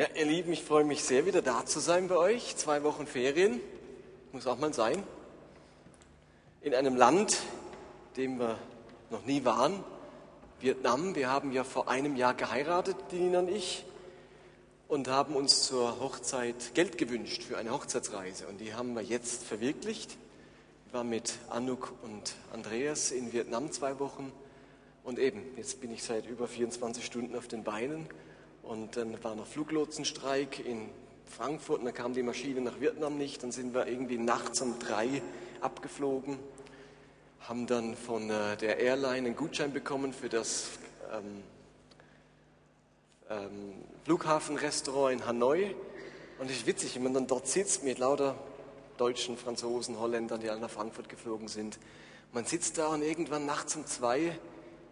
[0.00, 2.54] Ja, ihr Lieben, ich freue mich sehr, wieder da zu sein bei euch.
[2.54, 3.60] Zwei Wochen Ferien,
[4.30, 5.02] muss auch mal sein.
[6.60, 7.38] In einem Land,
[8.16, 8.60] dem wir
[9.10, 9.82] noch nie waren,
[10.60, 11.16] Vietnam.
[11.16, 13.86] Wir haben ja vor einem Jahr geheiratet, die Nina und ich,
[14.86, 18.46] und haben uns zur Hochzeit Geld gewünscht für eine Hochzeitsreise.
[18.46, 20.16] Und die haben wir jetzt verwirklicht.
[20.86, 24.30] Ich war mit Anouk und Andreas in Vietnam zwei Wochen.
[25.02, 28.06] Und eben, jetzt bin ich seit über 24 Stunden auf den Beinen
[28.62, 30.90] und dann war noch Fluglotsenstreik in
[31.28, 33.42] Frankfurt und dann kam die Maschine nach Vietnam nicht.
[33.42, 35.22] Dann sind wir irgendwie nachts um drei
[35.60, 36.38] abgeflogen,
[37.40, 40.70] haben dann von äh, der Airline einen Gutschein bekommen für das
[41.12, 41.42] ähm,
[43.30, 45.74] ähm, Flughafenrestaurant in Hanoi.
[46.38, 48.36] Und es ist witzig, wenn man dann dort sitzt mit lauter
[48.96, 51.78] Deutschen, Franzosen, Holländern, die alle nach Frankfurt geflogen sind.
[52.32, 54.38] Man sitzt da und irgendwann nachts um zwei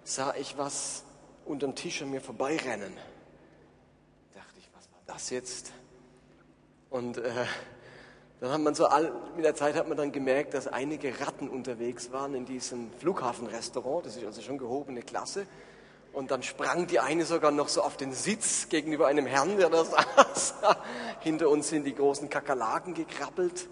[0.04, 1.02] sah ich was
[1.44, 2.92] unterm Tisch an mir vorbeirennen
[5.06, 5.72] das jetzt?
[6.90, 7.30] Und äh,
[8.40, 11.48] dann hat man so all, mit der Zeit hat man dann gemerkt, dass einige Ratten
[11.48, 14.06] unterwegs waren in diesem Flughafenrestaurant.
[14.06, 15.46] Das ist also schon gehobene Klasse.
[16.12, 19.70] Und dann sprang die eine sogar noch so auf den Sitz gegenüber einem Herrn, der
[19.70, 19.84] da
[20.16, 20.54] saß.
[21.20, 23.68] Hinter uns sind die großen Kakerlaken gekrabbelt.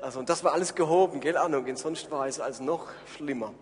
[0.00, 1.64] Also, und das war alles gehoben, gell, Ahnung.
[1.76, 3.54] Sonst war es also noch schlimmer.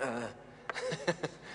[0.00, 1.14] Äh,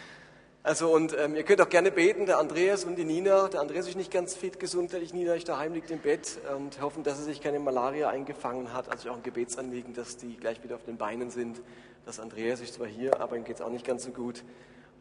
[0.65, 3.49] Also und ähm, ihr könnt auch gerne beten, der Andreas und die Nina.
[3.49, 7.03] Der Andreas ist nicht ganz fit gesundheitlich, Nina ist daheim, liegt im Bett und hoffen,
[7.03, 8.87] dass er sich keine Malaria eingefangen hat.
[8.87, 11.61] Also auch ein Gebetsanliegen, dass die gleich wieder auf den Beinen sind.
[12.05, 14.45] Das Andreas ist zwar hier, aber ihm geht es auch nicht ganz so gut.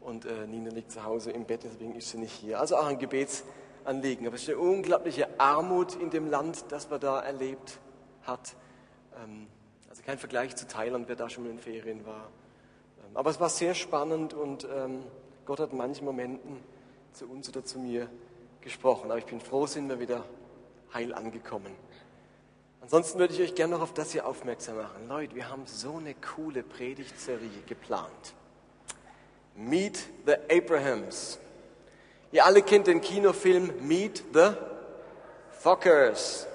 [0.01, 2.59] Und äh, Nina liegt zu Hause im Bett, deswegen ist sie nicht hier.
[2.59, 4.27] Also auch ein Gebetsanliegen.
[4.27, 7.79] Aber es ist eine unglaubliche Armut in dem Land, das man da erlebt
[8.23, 8.53] hat.
[9.23, 9.47] Ähm,
[9.89, 12.27] also kein Vergleich zu Thailand, wer da schon mal in Ferien war.
[12.99, 14.67] Ähm, aber es war sehr spannend und...
[15.45, 16.57] Gott hat in manchen Momenten
[17.11, 18.09] zu uns oder zu mir
[18.61, 19.11] gesprochen.
[19.11, 20.23] Aber ich bin froh, sind wir wieder
[20.93, 21.75] heil angekommen.
[22.81, 25.07] Ansonsten würde ich euch gerne noch auf das hier aufmerksam machen.
[25.07, 28.33] Leute, wir haben so eine coole Predigtserie geplant.
[29.55, 31.39] Meet the Abrahams.
[32.31, 34.51] Ihr alle kennt den Kinofilm Meet the
[35.59, 36.47] Fockers.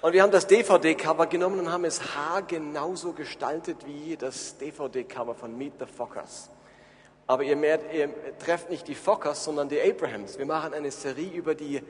[0.00, 5.56] Und wir haben das DVD-Cover genommen und haben es haargenauso gestaltet wie das DVD-Cover von
[5.56, 6.50] Meet the Fockers.
[7.26, 10.38] Aber ihr, mehr, ihr trefft nicht die Fockers, sondern die Abrahams.
[10.38, 11.82] Wir machen eine Serie über die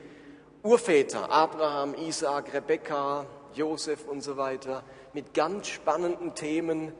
[0.61, 4.83] Urväter, Abraham, Isaac, Rebekka, Josef und so weiter,
[5.13, 6.93] mit ganz spannenden Themen,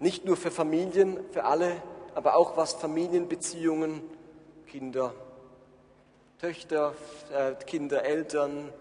[0.00, 1.82] nicht nur für Familien, für alle,
[2.14, 4.02] aber auch was Familienbeziehungen,
[4.66, 5.14] Kinder,
[6.38, 6.94] Töchter,
[7.32, 8.72] äh, Kinder, Eltern,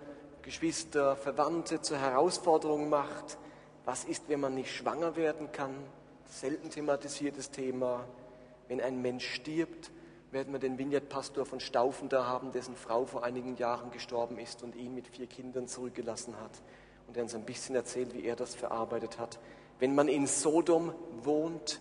[0.41, 3.37] Geschwister, Verwandte zur Herausforderung macht.
[3.85, 5.75] Was ist, wenn man nicht schwanger werden kann?
[6.39, 8.05] Selten thematisiertes Thema.
[8.67, 9.91] Wenn ein Mensch stirbt,
[10.31, 14.63] werden wir den Vignettpastor von Staufen da haben, dessen Frau vor einigen Jahren gestorben ist
[14.63, 16.51] und ihn mit vier Kindern zurückgelassen hat.
[17.07, 19.39] Und der uns ein bisschen erzählt, wie er das verarbeitet hat.
[19.79, 20.93] Wenn man in Sodom
[21.23, 21.79] wohnt,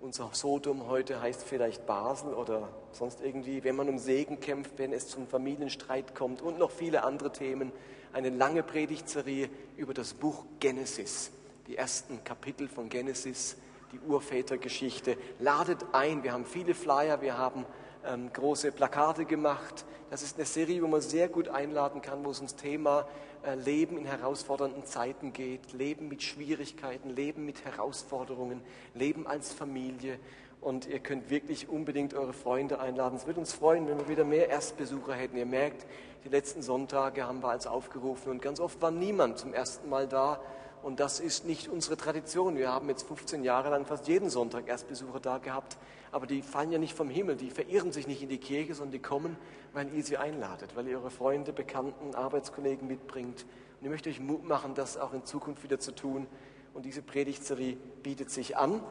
[0.00, 4.92] unser Sodom heute heißt vielleicht Basel oder sonst irgendwie, wenn man um Segen kämpft, wenn
[4.92, 7.72] es zum Familienstreit kommt und noch viele andere Themen.
[8.12, 11.30] Eine lange Predigtserie über das Buch Genesis,
[11.66, 13.56] die ersten Kapitel von Genesis
[13.92, 15.16] die Urvätergeschichte.
[15.38, 17.64] Ladet ein, wir haben viele Flyer, wir haben
[18.04, 19.84] ähm, große Plakate gemacht.
[20.10, 23.06] Das ist eine Serie, wo man sehr gut einladen kann, wo es ums Thema
[23.44, 28.62] äh, Leben in herausfordernden Zeiten geht, Leben mit Schwierigkeiten, Leben mit Herausforderungen,
[28.94, 30.18] Leben als Familie.
[30.60, 33.16] Und ihr könnt wirklich unbedingt eure Freunde einladen.
[33.16, 35.36] Es würde uns freuen, wenn wir wieder mehr Erstbesucher hätten.
[35.36, 35.86] Ihr merkt,
[36.24, 40.08] die letzten Sonntage haben wir als aufgerufen und ganz oft war niemand zum ersten Mal
[40.08, 40.40] da.
[40.82, 42.56] Und das ist nicht unsere Tradition.
[42.56, 45.76] Wir haben jetzt 15 Jahre lang fast jeden Sonntag Erstbesucher da gehabt.
[46.12, 48.92] Aber die fallen ja nicht vom Himmel, die verirren sich nicht in die Kirche, sondern
[48.92, 49.36] die kommen,
[49.72, 53.44] weil ihr sie einladet, weil ihr eure Freunde, Bekannten, Arbeitskollegen mitbringt.
[53.78, 56.26] Und ich möchte euch Mut machen, das auch in Zukunft wieder zu tun.
[56.74, 58.82] Und diese Predigtserie bietet sich an.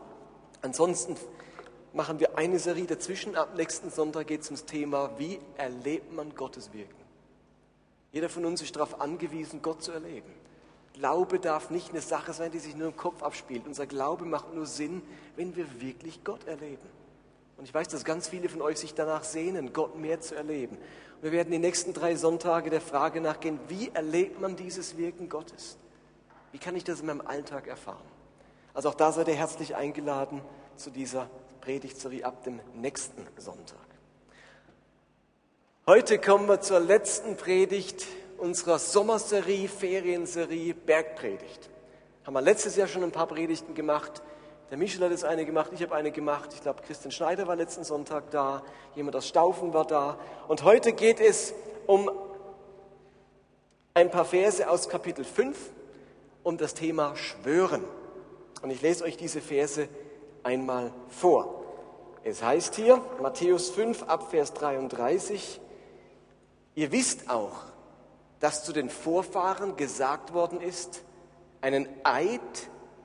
[0.61, 1.15] Ansonsten
[1.93, 3.35] machen wir eine Serie dazwischen.
[3.35, 6.95] Ab nächsten Sonntag geht es ums Thema, wie erlebt man Gottes Wirken.
[8.11, 10.31] Jeder von uns ist darauf angewiesen, Gott zu erleben.
[10.97, 13.67] Glaube darf nicht eine Sache sein, die sich nur im Kopf abspielt.
[13.67, 15.03] Unser Glaube macht nur Sinn,
[15.35, 16.87] wenn wir wirklich Gott erleben.
[17.57, 20.75] Und ich weiß, dass ganz viele von euch sich danach sehnen, Gott mehr zu erleben.
[20.77, 25.29] Und wir werden die nächsten drei Sonntage der Frage nachgehen, wie erlebt man dieses Wirken
[25.29, 25.77] Gottes?
[26.51, 28.05] Wie kann ich das in meinem Alltag erfahren?
[28.73, 30.41] Also auch da seid ihr herzlich eingeladen
[30.77, 31.29] zu dieser
[31.61, 33.77] Predigtserie ab dem nächsten Sonntag.
[35.85, 38.07] Heute kommen wir zur letzten Predigt
[38.37, 41.69] unserer Sommerserie, Ferienserie Bergpredigt.
[42.25, 44.21] Haben wir letztes Jahr schon ein paar Predigten gemacht.
[44.69, 46.49] Der Michel hat jetzt eine gemacht, ich habe eine gemacht.
[46.53, 48.63] Ich glaube, Christian Schneider war letzten Sonntag da,
[48.95, 50.19] jemand aus Staufen war da.
[50.47, 51.53] Und heute geht es
[51.85, 52.11] um
[53.93, 55.57] ein paar Verse aus Kapitel 5
[56.43, 57.83] um das Thema Schwören.
[58.61, 59.89] Und ich lese euch diese Verse
[60.43, 61.63] einmal vor.
[62.23, 65.59] Es heißt hier, Matthäus 5 ab Vers 33,
[66.75, 67.66] ihr wisst auch,
[68.39, 71.03] dass zu den Vorfahren gesagt worden ist,
[71.61, 72.41] einen Eid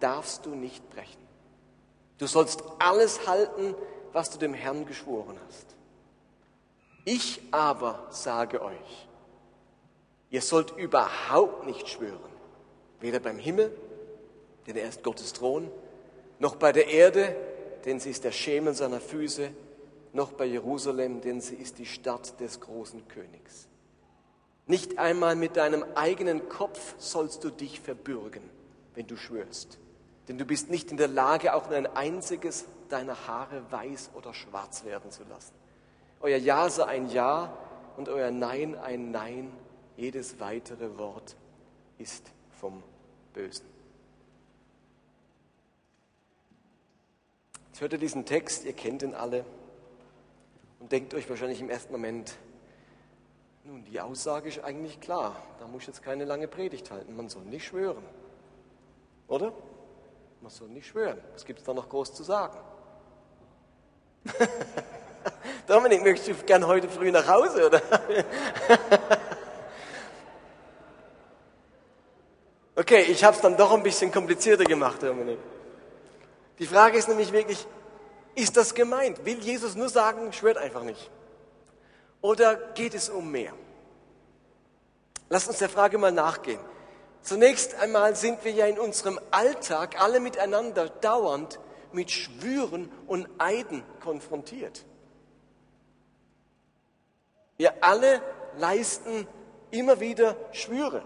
[0.00, 1.22] darfst du nicht brechen.
[2.18, 3.74] Du sollst alles halten,
[4.12, 5.66] was du dem Herrn geschworen hast.
[7.04, 9.08] Ich aber sage euch,
[10.30, 12.30] ihr sollt überhaupt nicht schwören,
[13.00, 13.76] weder beim Himmel,
[14.66, 15.70] denn er ist Gottes Thron,
[16.38, 17.34] noch bei der Erde,
[17.84, 19.50] denn sie ist der Schemel seiner Füße,
[20.12, 23.66] noch bei Jerusalem, denn sie ist die Stadt des großen Königs.
[24.66, 28.42] Nicht einmal mit deinem eigenen Kopf sollst du dich verbürgen,
[28.94, 29.78] wenn du schwörst.
[30.28, 34.34] Denn du bist nicht in der Lage, auch nur ein einziges deiner Haare weiß oder
[34.34, 35.54] schwarz werden zu lassen.
[36.20, 37.56] Euer Ja sei ein Ja
[37.96, 39.50] und euer Nein ein Nein.
[39.96, 41.36] Jedes weitere Wort
[41.98, 42.30] ist
[42.60, 42.82] vom
[43.34, 43.66] Bösen.
[47.68, 49.44] Jetzt hört ihr diesen Text, ihr kennt ihn alle
[50.78, 52.36] und denkt euch wahrscheinlich im ersten Moment,
[53.64, 55.36] nun, die Aussage ist eigentlich klar.
[55.60, 57.14] Da muss ich jetzt keine lange Predigt halten.
[57.16, 58.02] Man soll nicht schwören.
[59.28, 59.52] Oder?
[60.40, 61.20] Man soll nicht schwören.
[61.32, 62.58] Was gibt es da noch groß zu sagen?
[65.66, 67.80] Dominik, möchtest du gern heute früh nach Hause, oder?
[72.76, 75.38] okay, ich habe es dann doch ein bisschen komplizierter gemacht, Dominik.
[76.58, 77.64] Die Frage ist nämlich wirklich,
[78.34, 79.24] ist das gemeint?
[79.24, 81.10] Will Jesus nur sagen, schwört einfach nicht?
[82.22, 83.52] Oder geht es um mehr?
[85.28, 86.60] Lass uns der Frage mal nachgehen.
[87.20, 91.60] Zunächst einmal sind wir ja in unserem Alltag alle miteinander dauernd
[91.92, 94.84] mit Schwüren und Eiden konfrontiert.
[97.56, 98.20] Wir alle
[98.56, 99.26] leisten
[99.70, 101.04] immer wieder Schwüre.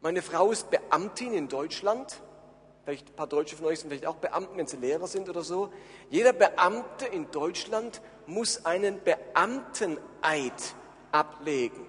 [0.00, 2.20] Meine Frau ist Beamtin in Deutschland.
[2.84, 5.42] Vielleicht ein paar Deutsche von euch sind vielleicht auch Beamten, wenn sie Lehrer sind oder
[5.42, 5.70] so.
[6.10, 10.74] Jeder Beamte in Deutschland muss einen Beamteneid
[11.10, 11.86] ablegen.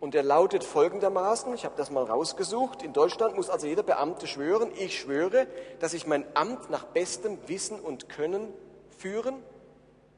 [0.00, 4.26] Und er lautet folgendermaßen, ich habe das mal rausgesucht, in Deutschland muss also jeder Beamte
[4.26, 5.46] schwören, ich schwöre,
[5.78, 8.52] dass ich mein Amt nach bestem Wissen und Können
[8.98, 9.36] führen,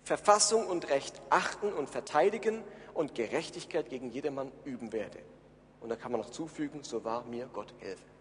[0.05, 2.63] Verfassung und Recht achten und verteidigen
[2.95, 5.19] und Gerechtigkeit gegen jedermann üben werde.
[5.81, 8.14] Und da kann man noch zufügen, so wahr mir Gott helfe.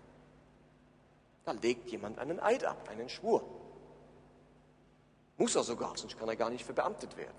[1.45, 3.43] Da legt jemand einen Eid ab, einen Schwur.
[5.37, 7.35] Muss er sogar, sonst kann er gar nicht verbeamtet werden.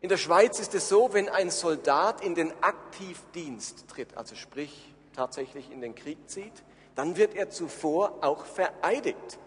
[0.00, 4.94] In der Schweiz ist es so, wenn ein Soldat in den Aktivdienst tritt, also sprich
[5.14, 6.62] tatsächlich in den Krieg zieht,
[6.94, 9.38] dann wird er zuvor auch vereidigt.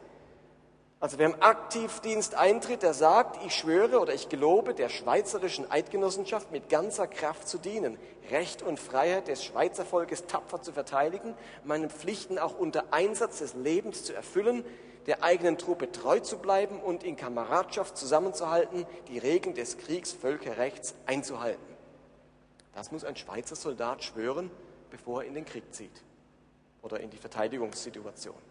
[1.01, 6.51] Also wer im Aktivdienst eintritt, der sagt, ich schwöre oder ich gelobe der schweizerischen Eidgenossenschaft
[6.51, 7.98] mit ganzer Kraft zu dienen,
[8.30, 11.33] Recht und Freiheit des Schweizer Volkes tapfer zu verteidigen,
[11.63, 14.63] meine Pflichten auch unter Einsatz des Lebens zu erfüllen,
[15.07, 21.65] der eigenen Truppe treu zu bleiben und in Kameradschaft zusammenzuhalten, die Regeln des Kriegsvölkerrechts einzuhalten.
[22.75, 24.51] Das muss ein Schweizer Soldat schwören,
[24.92, 26.03] bevor er in den Krieg zieht
[26.83, 28.50] oder in die Verteidigungssituation.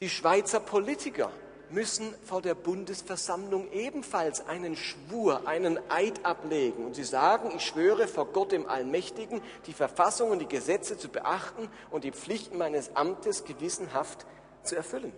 [0.00, 1.32] Die Schweizer Politiker
[1.70, 6.86] müssen vor der Bundesversammlung ebenfalls einen Schwur, einen Eid ablegen.
[6.86, 11.08] Und sie sagen, ich schwöre vor Gott dem Allmächtigen, die Verfassung und die Gesetze zu
[11.08, 14.24] beachten und die Pflichten meines Amtes gewissenhaft
[14.62, 15.12] zu erfüllen.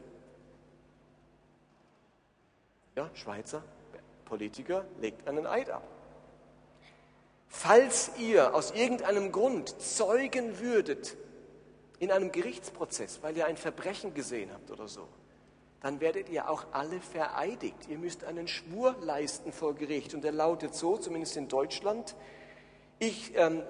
[2.96, 3.62] Ja, Schweizer
[4.24, 5.86] Politiker legt einen Eid ab.
[7.48, 11.16] Falls ihr aus irgendeinem Grund zeugen würdet
[12.00, 15.06] in einem Gerichtsprozess, weil ihr ein Verbrechen gesehen habt oder so,
[15.80, 17.88] dann werdet ihr auch alle vereidigt.
[17.88, 20.12] Ihr müsst einen Schwur leisten vor Gericht.
[20.14, 22.16] Und der lautet so, zumindest in Deutschland,
[22.98, 23.62] ich ähm,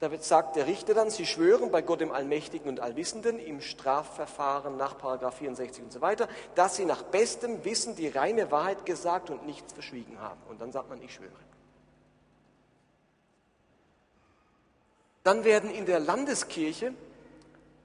[0.00, 4.76] da sagt der Richter dann, Sie schwören bei Gott dem Allmächtigen und Allwissenden im Strafverfahren
[4.76, 4.96] nach
[5.32, 9.72] 64 und so weiter, dass Sie nach bestem Wissen die reine Wahrheit gesagt und nichts
[9.72, 10.40] verschwiegen haben.
[10.48, 11.32] Und dann sagt man, ich schwöre.
[15.28, 16.94] Dann werden in der Landeskirche,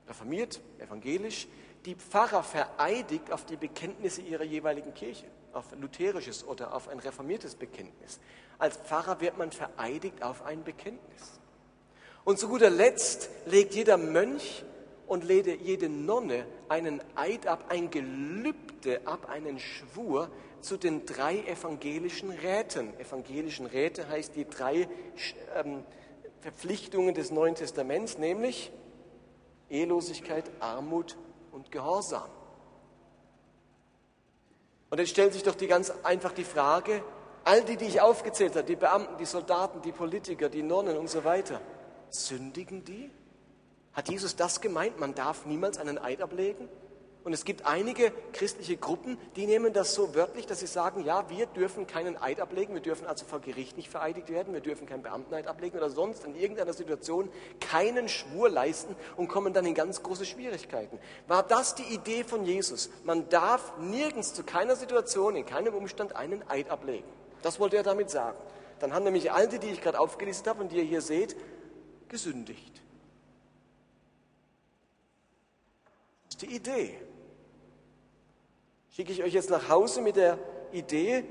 [0.08, 1.50] reformiert, evangelisch,
[1.84, 7.56] die Pfarrer vereidigt auf die Bekenntnisse ihrer jeweiligen Kirche, auf lutherisches oder auf ein reformiertes
[7.56, 8.22] Bekenntnis.
[8.60, 11.42] Als Pfarrer wird man vereidigt auf ein Bekenntnis.
[12.24, 14.64] Und zu guter Letzt legt jeder Mönch
[15.06, 20.32] und jede Nonne einen Eid ab, ein Gelübde ab, einen Schwur
[20.62, 22.98] zu den drei evangelischen Räten.
[23.02, 24.88] Evangelischen Räte heißt die drei
[25.56, 25.84] ähm,
[26.44, 28.72] Verpflichtungen des Neuen Testaments, nämlich
[29.70, 31.18] Ehelosigkeit, Armut
[31.52, 32.30] und Gehorsam.
[34.90, 37.02] Und jetzt stellt sich doch die ganz einfach die Frage,
[37.46, 41.10] All die, die ich aufgezählt habe, die Beamten, die Soldaten, die Politiker, die Nonnen und
[41.10, 41.60] so weiter,
[42.10, 43.12] sündigen die?
[43.92, 44.98] Hat Jesus das gemeint?
[45.00, 46.70] Man darf niemals einen Eid ablegen?
[47.24, 51.30] Und es gibt einige christliche Gruppen, die nehmen das so wörtlich, dass sie sagen, ja,
[51.30, 54.88] wir dürfen keinen Eid ablegen, wir dürfen also vor Gericht nicht vereidigt werden, wir dürfen
[54.88, 57.30] keinen Beamteneid ablegen oder sonst in irgendeiner Situation
[57.62, 61.00] keinen Schwur leisten und kommen dann in ganz große Schwierigkeiten.
[61.28, 62.90] War das die Idee von Jesus?
[63.06, 67.08] Man darf nirgends zu keiner Situation, in keinem Umstand einen Eid ablegen.
[67.42, 68.38] Das wollte er damit sagen.
[68.80, 71.38] Dann haben nämlich all die, die ich gerade aufgelistet habe und die ihr hier seht,
[72.10, 72.82] gesündigt.
[76.26, 77.00] Das ist die Idee.
[78.96, 80.38] Schicke ich euch jetzt nach Hause mit der
[80.72, 81.26] Idee,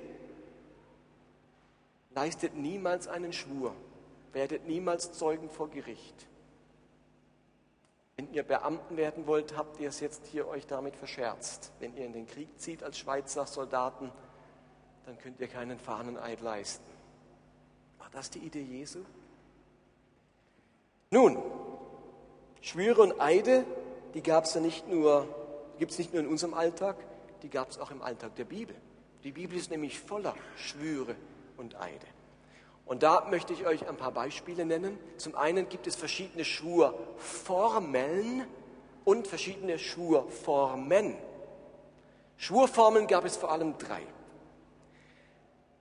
[2.11, 3.73] leistet niemals einen Schwur,
[4.33, 6.27] werdet niemals Zeugen vor Gericht.
[8.17, 11.71] Wenn ihr Beamten werden wollt, habt ihr es jetzt hier euch damit verscherzt.
[11.79, 14.11] Wenn ihr in den Krieg zieht als Schweizer Soldaten,
[15.07, 16.91] dann könnt ihr keinen Fahneneid leisten.
[17.99, 18.99] War das die Idee Jesu?
[21.13, 21.41] Nun,
[22.61, 23.65] Schwüre und Eide,
[24.15, 25.29] die gab es ja nicht nur,
[25.79, 26.97] gibt es nicht nur in unserem Alltag,
[27.43, 28.77] die gab es auch im Alltag der Bibel.
[29.25, 31.17] Die Bibel ist nämlich voller Schwüre
[31.57, 32.07] und Eide.
[32.85, 34.99] Und da möchte ich euch ein paar Beispiele nennen.
[35.17, 38.47] Zum einen gibt es verschiedene Schwurformeln
[39.05, 41.17] und verschiedene Schwurformen.
[42.37, 44.03] Schwurformeln gab es vor allem drei.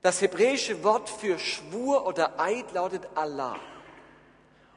[0.01, 3.59] Das hebräische Wort für Schwur oder Eid lautet Allah.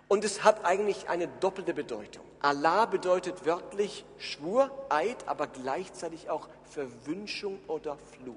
[0.08, 2.25] Und es hat eigentlich eine doppelte Bedeutung.
[2.40, 8.34] Allah bedeutet wörtlich Schwur, Eid, aber gleichzeitig auch Verwünschung oder Fluch.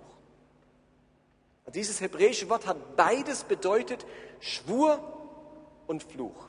[1.66, 4.06] Und dieses hebräische Wort hat beides bedeutet
[4.40, 5.00] Schwur
[5.88, 6.48] und Fluch.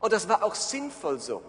[0.00, 1.42] Und das war auch sinnvoll so.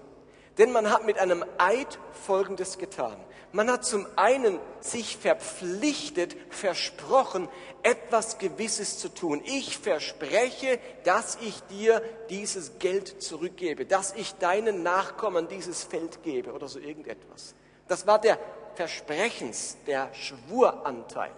[0.60, 3.18] Denn man hat mit einem Eid Folgendes getan.
[3.52, 7.50] Man hat zum einen sich verpflichtet, versprochen,
[7.82, 9.42] etwas Gewisses zu tun.
[9.44, 16.54] Ich verspreche, dass ich dir dieses Geld zurückgebe, dass ich deinen Nachkommen dieses Feld gebe
[16.54, 17.56] oder so irgendetwas.
[17.88, 18.38] Das war der
[18.76, 21.32] Versprechens, der Schwuranteil.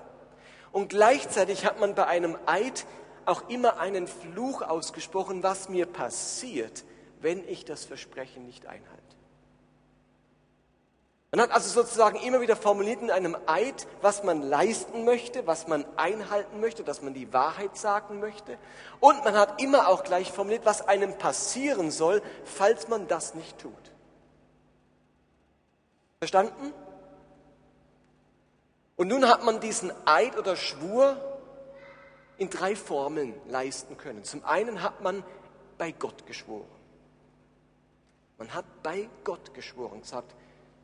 [0.74, 2.86] Und gleichzeitig hat man bei einem Eid
[3.26, 6.84] auch immer einen Fluch ausgesprochen, was mir passiert,
[7.22, 9.01] wenn ich das Versprechen nicht einhalte.
[11.32, 15.66] Man hat also sozusagen immer wieder formuliert in einem Eid, was man leisten möchte, was
[15.66, 18.58] man einhalten möchte, dass man die Wahrheit sagen möchte.
[19.00, 23.60] Und man hat immer auch gleich formuliert, was einem passieren soll, falls man das nicht
[23.60, 23.72] tut.
[26.20, 26.74] Verstanden?
[28.98, 31.16] Und nun hat man diesen Eid oder Schwur
[32.38, 34.26] in drei Formeln leisten können.
[34.26, 35.24] Zum einen hat man
[35.78, 36.68] bei Gott geschworen.
[38.38, 40.36] Man hat bei Gott geschworen, gesagt,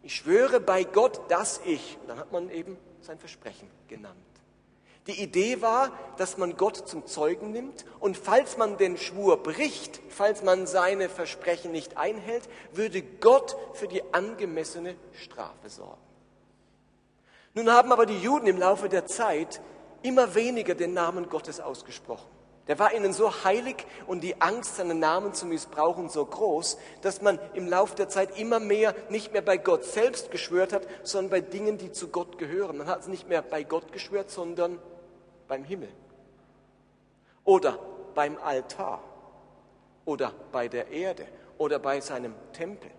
[0.07, 4.15] ich schwöre bei Gott, dass ich, dann hat man eben sein Versprechen genannt.
[5.05, 9.99] Die Idee war, dass man Gott zum Zeugen nimmt und falls man den Schwur bricht,
[10.07, 15.99] falls man seine Versprechen nicht einhält, würde Gott für die angemessene Strafe sorgen.
[17.53, 19.59] Nun haben aber die Juden im Laufe der Zeit
[20.03, 22.36] immer weniger den Namen Gottes ausgesprochen.
[22.67, 27.21] Der war ihnen so heilig und die Angst, seinen Namen zu missbrauchen, so groß, dass
[27.21, 31.31] man im Laufe der Zeit immer mehr nicht mehr bei Gott selbst geschwört hat, sondern
[31.31, 32.77] bei Dingen, die zu Gott gehören.
[32.77, 34.79] Man hat es nicht mehr bei Gott geschwört, sondern
[35.47, 35.89] beim Himmel
[37.45, 37.79] oder
[38.13, 39.01] beim Altar
[40.05, 41.25] oder bei der Erde
[41.57, 42.91] oder bei seinem Tempel.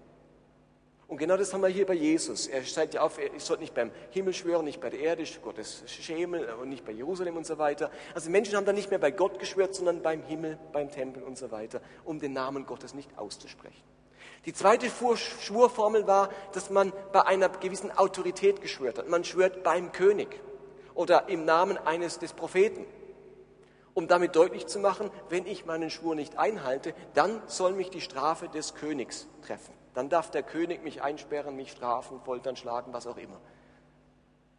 [1.08, 2.46] Und genau das haben wir hier bei Jesus.
[2.48, 5.82] Er zeigt ja auf, ich sollte nicht beim Himmel schwören, nicht bei der Erde, Gottes
[5.86, 7.90] Schemel und nicht bei Jerusalem und so weiter.
[8.14, 11.38] Also Menschen haben dann nicht mehr bei Gott geschwört, sondern beim Himmel, beim Tempel und
[11.38, 13.82] so weiter, um den Namen Gottes nicht auszusprechen.
[14.44, 19.08] Die zweite Schwurformel war, dass man bei einer gewissen Autorität geschwört hat.
[19.08, 20.28] Man schwört beim König
[20.94, 22.84] oder im Namen eines des Propheten,
[23.94, 28.02] um damit deutlich zu machen, wenn ich meinen Schwur nicht einhalte, dann soll mich die
[28.02, 29.77] Strafe des Königs treffen.
[29.98, 33.40] Dann darf der König mich einsperren, mich strafen, foltern, schlagen, was auch immer.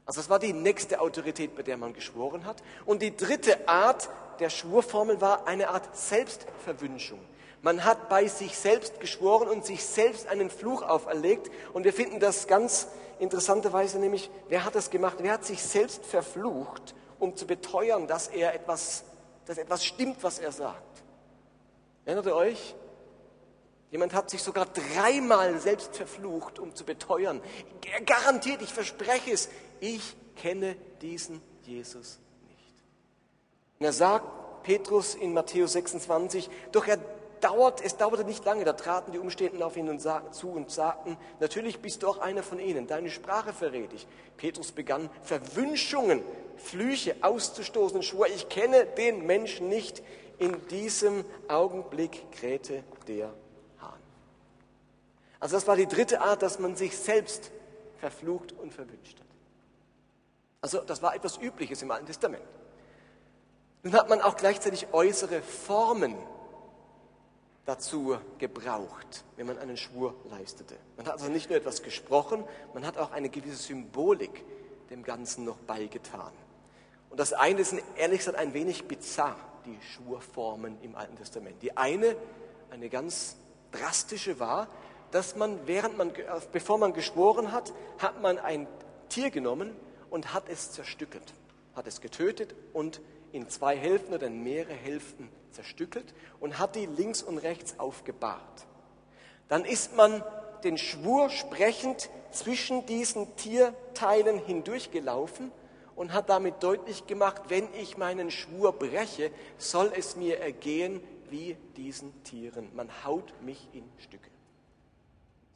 [0.06, 2.62] Also das war die nächste Autorität, bei der man geschworen hat.
[2.86, 4.10] Und die dritte Art
[4.42, 7.22] der Schwurformel war eine Art Selbstverwünschung.
[7.62, 11.50] Man hat bei sich selbst geschworen und sich selbst einen Fluch auferlegt.
[11.72, 15.20] Und wir finden das ganz interessanterweise nämlich, wer hat das gemacht?
[15.22, 19.06] Wer hat sich selbst verflucht, um zu beteuern, dass er etwas,
[19.46, 21.02] dass etwas stimmt, was er sagt?
[22.04, 22.76] Erinnert ihr euch?
[23.92, 27.42] Jemand hat sich sogar dreimal selbst verflucht, um zu beteuern.
[28.06, 32.84] Garantiert, ich verspreche es, ich kenne diesen Jesus nicht.
[33.80, 37.00] Und er sagt, Petrus in Matthäus 26, doch er
[37.42, 40.70] dauert, es dauerte nicht lange, da traten die Umstehenden auf ihn und sag, zu und
[40.70, 44.08] sagten, natürlich bist du auch einer von ihnen, deine Sprache verrät dich.
[44.38, 46.22] Petrus begann Verwünschungen,
[46.58, 50.04] Flüche auszustoßen und schwor, ich kenne den Menschen nicht.
[50.38, 53.34] In diesem Augenblick krähte der.
[55.40, 57.52] Also das war die dritte Art, dass man sich selbst
[58.00, 59.28] verflucht und verwünscht hat.
[60.62, 62.44] Also das war etwas Übliches im Alten Testament.
[63.84, 66.16] Nun hat man auch gleichzeitig äußere Formen
[67.66, 70.76] dazu gebraucht, wenn man einen Schwur leistete.
[70.98, 72.44] Man hat also nicht nur etwas gesprochen,
[72.74, 74.44] man hat auch eine gewisse Symbolik
[74.90, 76.32] dem Ganzen noch beigetan.
[77.10, 81.62] Und das eine ist ehrlich gesagt ein wenig bizarr, die Schwurformen im Alten Testament.
[81.62, 82.16] Die eine,
[82.72, 83.38] eine ganz
[83.72, 84.68] drastische war,
[85.12, 86.12] dass man, während man,
[86.52, 88.68] bevor man geschworen hat, hat man ein
[89.10, 89.76] Tier genommen
[90.10, 91.34] und hat es zerstückelt,
[91.76, 93.02] hat es getötet und
[93.32, 98.68] in zwei Hälften oder in mehrere Hälften zerstückelt und hat die links und rechts aufgebahrt.
[99.48, 100.24] Dann ist man
[100.64, 105.52] den Schwur sprechend zwischen diesen Tierteilen hindurchgelaufen
[105.96, 111.58] und hat damit deutlich gemacht, wenn ich meinen Schwur breche, soll es mir ergehen wie
[111.76, 112.70] diesen Tieren.
[112.76, 114.30] Man haut mich in Stücke.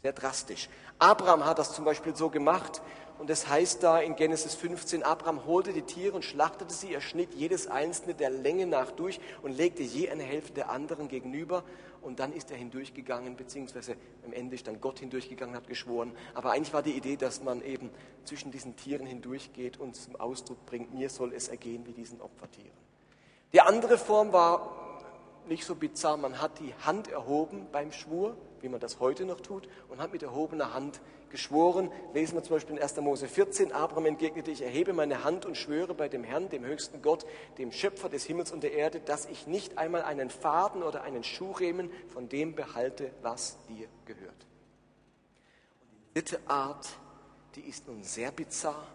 [0.03, 0.67] Sehr drastisch.
[0.99, 2.81] Abraham hat das zum Beispiel so gemacht,
[3.19, 6.99] und es heißt da in Genesis 15, Abraham holte die Tiere und schlachtete sie, er
[6.99, 11.63] schnitt jedes einzelne der Länge nach durch und legte je eine Hälfte der anderen gegenüber.
[12.01, 13.95] Und dann ist er hindurchgegangen, beziehungsweise
[14.25, 16.11] am Ende ist dann Gott hindurchgegangen, hat geschworen.
[16.33, 17.89] Aber eigentlich war die Idee, dass man eben
[18.25, 22.75] zwischen diesen Tieren hindurchgeht und zum Ausdruck bringt, mir soll es ergehen wie diesen Opfertieren.
[23.53, 24.99] Die andere Form war
[25.47, 29.41] nicht so bizarr, man hat die Hand erhoben beim Schwur, wie man das heute noch
[29.41, 31.91] tut, und hat mit erhobener Hand geschworen.
[32.13, 32.95] Lesen wir zum Beispiel in 1.
[32.97, 33.73] Mose 14.
[33.73, 37.25] Abraham entgegnete, ich erhebe meine Hand und schwöre bei dem Herrn, dem höchsten Gott,
[37.57, 41.23] dem Schöpfer des Himmels und der Erde, dass ich nicht einmal einen Faden oder einen
[41.23, 44.47] Schuhriemen von dem behalte, was dir gehört.
[45.81, 46.87] Und die dritte Art,
[47.55, 48.87] die ist nun sehr bizarr.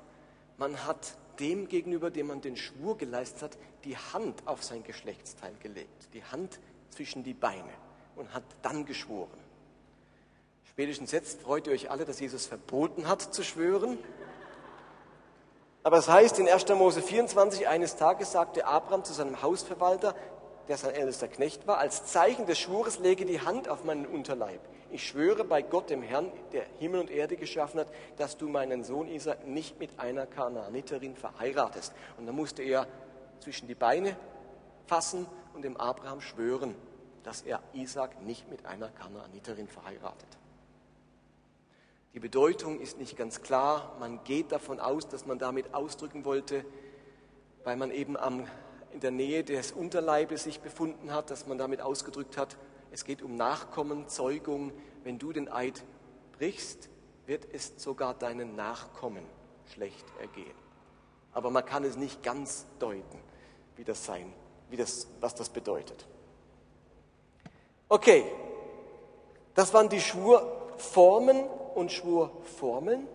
[0.57, 5.55] Man hat dem gegenüber, dem man den Schwur geleistet hat, die Hand auf sein Geschlechtsteil
[5.61, 6.59] gelegt, die Hand
[6.91, 7.73] zwischen die Beine
[8.17, 9.48] und hat dann geschworen.
[10.79, 13.99] Spätestens jetzt freut ihr euch alle, dass Jesus verboten hat zu schwören.
[15.83, 16.69] Aber es heißt in 1.
[16.69, 20.15] Mose 24, eines Tages sagte Abraham zu seinem Hausverwalter,
[20.69, 24.61] der sein ältester Knecht war, als Zeichen des Schwures lege die Hand auf meinen Unterleib.
[24.93, 28.85] Ich schwöre bei Gott, dem Herrn, der Himmel und Erde geschaffen hat, dass du meinen
[28.85, 31.93] Sohn Isaac nicht mit einer Kanaaniterin verheiratest.
[32.19, 32.87] Und dann musste er
[33.41, 34.17] zwischen die Beine
[34.87, 36.77] fassen und dem Abraham schwören,
[37.25, 40.38] dass er Isaac nicht mit einer Kanaaniterin verheiratet.
[42.19, 43.95] Die Bedeutung ist nicht ganz klar.
[44.01, 46.65] Man geht davon aus, dass man damit ausdrücken wollte,
[47.63, 48.45] weil man eben am,
[48.91, 52.57] in der Nähe des Unterleibes sich befunden hat, dass man damit ausgedrückt hat,
[52.91, 54.73] es geht um Nachkommen, Zeugung.
[55.05, 55.85] Wenn du den Eid
[56.33, 56.89] brichst,
[57.27, 59.25] wird es sogar deinen Nachkommen
[59.73, 60.59] schlecht ergehen.
[61.33, 63.21] Aber man kann es nicht ganz deuten,
[63.77, 64.33] wie das sein,
[64.71, 66.05] wie das, was das bedeutet.
[67.89, 68.25] Okay,
[69.55, 71.45] das waren die Schwurformen
[71.79, 73.07] und schwur Formeln.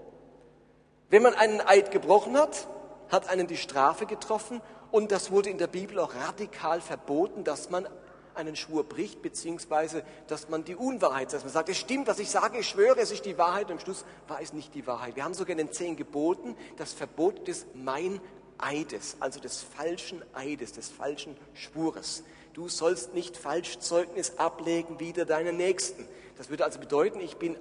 [1.09, 2.67] Wenn man einen Eid gebrochen hat,
[3.09, 7.69] hat einen die Strafe getroffen und das wurde in der Bibel auch radikal verboten, dass
[7.69, 7.87] man
[8.35, 11.43] einen Schwur bricht, beziehungsweise dass man die Unwahrheit sagt.
[11.43, 13.79] Man sagt, es stimmt, was ich sage, ich schwöre, es ist die Wahrheit und am
[13.79, 15.15] Schluss war es nicht die Wahrheit.
[15.15, 20.73] Wir haben sogar in den zehn Geboten das Verbot des Meineides, also des falschen Eides,
[20.73, 22.23] des falschen Schwures.
[22.53, 26.07] Du sollst nicht falsch Zeugnis ablegen wider deinen Nächsten.
[26.37, 27.57] Das würde also bedeuten, ich bin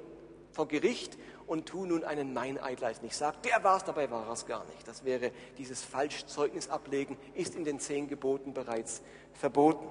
[0.52, 3.06] vor Gericht und tu nun einen Meineid leisten.
[3.06, 4.86] Ich sage, der war es, dabei war es gar nicht.
[4.86, 9.86] Das wäre dieses Falschzeugnis ablegen, ist in den zehn Geboten bereits verboten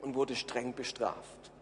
[0.00, 1.53] und wurde streng bestraft.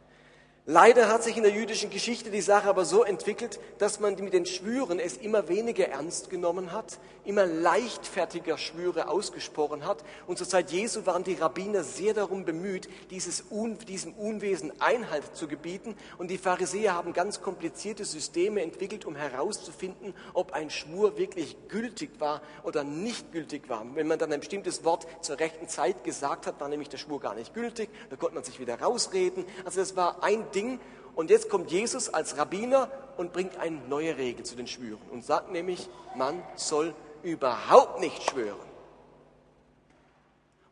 [0.66, 4.33] Leider hat sich in der jüdischen Geschichte die Sache aber so entwickelt, dass man mit
[4.33, 10.05] den Schwüren es immer weniger ernst genommen hat, immer leichtfertiger Schwüre ausgesprochen hat.
[10.29, 15.35] Und zur Zeit Jesu waren die Rabbiner sehr darum bemüht, dieses Un, diesem Unwesen Einhalt
[15.35, 15.96] zu gebieten.
[16.16, 22.20] Und die Pharisäer haben ganz komplizierte Systeme entwickelt, um herauszufinden, ob ein Schwur wirklich gültig
[22.20, 23.85] war oder nicht gültig war.
[23.94, 27.18] Wenn man dann ein bestimmtes Wort zur rechten Zeit gesagt hat, war nämlich der Schwur
[27.18, 27.90] gar nicht gültig.
[28.11, 29.44] Da konnte man sich wieder rausreden.
[29.64, 30.80] Also das war ein Ding.
[31.14, 35.24] Und jetzt kommt Jesus als Rabbiner und bringt eine neue Regel zu den Schwüren und
[35.24, 38.72] sagt nämlich, man soll überhaupt nicht schwören.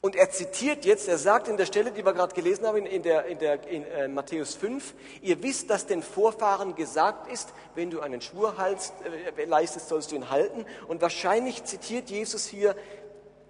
[0.02, 3.02] Und er zitiert jetzt, er sagt in der Stelle, die wir gerade gelesen haben, in,
[3.02, 7.90] der, in, der, in äh, Matthäus 5, ihr wisst, dass den Vorfahren gesagt ist, wenn
[7.90, 8.94] du einen Schwur halst,
[9.36, 10.64] äh, leistest, sollst du ihn halten.
[10.88, 12.74] Und wahrscheinlich zitiert Jesus hier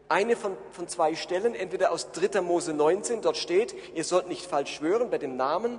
[0.09, 2.41] Eine von, von zwei Stellen, entweder aus 3.
[2.41, 5.79] Mose 19, dort steht, ihr sollt nicht falsch schwören bei dem Namen,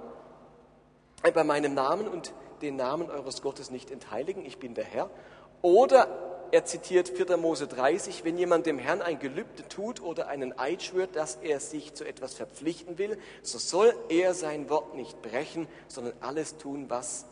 [1.30, 5.10] bei meinem Namen und den Namen eures Gottes nicht entheiligen, ich bin der Herr.
[5.62, 6.08] Oder
[6.52, 7.38] er zitiert 4.
[7.38, 11.60] Mose 30, wenn jemand dem Herrn ein Gelübde tut oder einen Eid schwört, dass er
[11.60, 16.90] sich zu etwas verpflichten will, so soll er sein Wort nicht brechen, sondern alles tun,
[16.90, 17.26] was,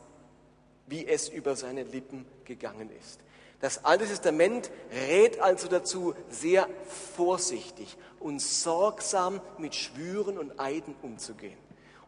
[0.88, 3.20] wie es über seine Lippen gegangen ist.
[3.60, 4.72] Das Alte Testament
[5.10, 6.70] rät also dazu, sehr
[7.18, 11.58] vorsichtig und sorgsam mit Schwüren und Eiden umzugehen.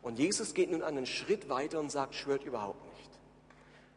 [0.02, 3.10] Und Jesus geht nun einen Schritt weiter und sagt, schwört überhaupt nicht.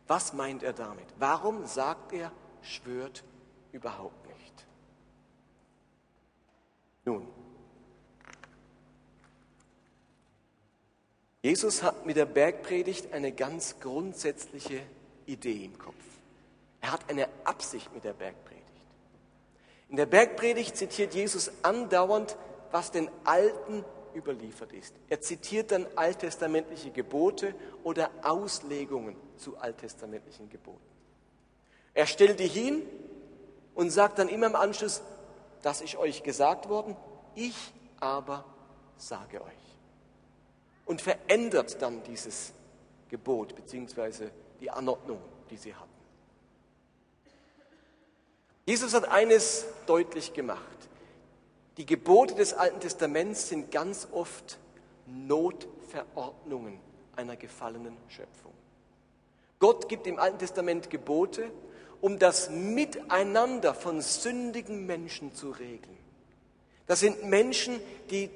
[0.06, 1.06] Was meint er damit?
[1.18, 2.30] Warum sagt er,
[2.64, 3.24] schwört
[3.72, 4.66] überhaupt nicht.
[7.04, 7.28] Nun,
[11.42, 14.80] Jesus hat mit der Bergpredigt eine ganz grundsätzliche
[15.26, 15.94] Idee im Kopf.
[16.80, 18.64] Er hat eine Absicht mit der Bergpredigt.
[19.90, 22.36] In der Bergpredigt zitiert Jesus andauernd,
[22.70, 24.94] was den Alten überliefert ist.
[25.08, 30.80] Er zitiert dann alttestamentliche Gebote oder Auslegungen zu alttestamentlichen Geboten.
[31.94, 32.82] Er stellt die hin
[33.74, 35.02] und sagt dann immer im Anschluss,
[35.62, 36.96] das ist euch gesagt worden,
[37.34, 37.56] ich
[38.00, 38.44] aber
[38.96, 39.52] sage euch.
[40.84, 42.52] Und verändert dann dieses
[43.08, 44.28] Gebot bzw.
[44.60, 45.88] die Anordnung, die sie hatten.
[48.66, 50.60] Jesus hat eines deutlich gemacht.
[51.76, 54.58] Die Gebote des Alten Testaments sind ganz oft
[55.06, 56.78] Notverordnungen
[57.16, 58.52] einer gefallenen Schöpfung.
[59.58, 61.50] Gott gibt im Alten Testament Gebote
[62.04, 65.96] um das Miteinander von sündigen Menschen zu regeln.
[66.86, 68.28] Das sind Menschen, die